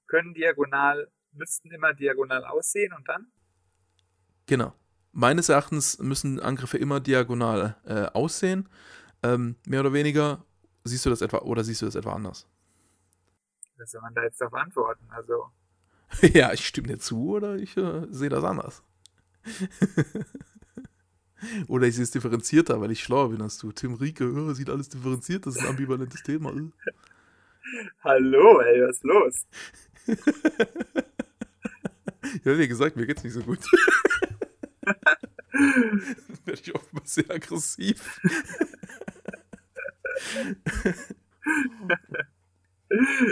[0.08, 3.32] Können diagonal, müssten immer diagonal aussehen und dann?
[4.48, 4.76] Genau.
[5.14, 8.70] meines Erachtens müssen Angriffe immer diagonal äh, aussehen.
[9.24, 10.46] Ähm, mehr oder weniger.
[10.84, 12.48] Siehst du das etwa oder siehst du das etwa anders?
[13.78, 15.08] Was soll man da jetzt darauf antworten?
[15.10, 15.50] Also.
[16.22, 18.84] ja, ich stimme dir zu oder ich äh, sehe das anders.
[21.68, 23.72] oder ich sehe es differenzierter, weil ich schlauer bin als du.
[23.72, 26.52] Tim Rieke, oh, sieht alles differenziert, das ist ein ambivalentes Thema.
[28.04, 29.48] Hallo, ey, was ist los?
[32.44, 33.60] ja, wie gesagt, mir geht's nicht so gut.
[36.46, 38.20] werde ich oftmals sehr aggressiv.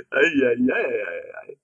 [0.10, 1.58] Eieieiei.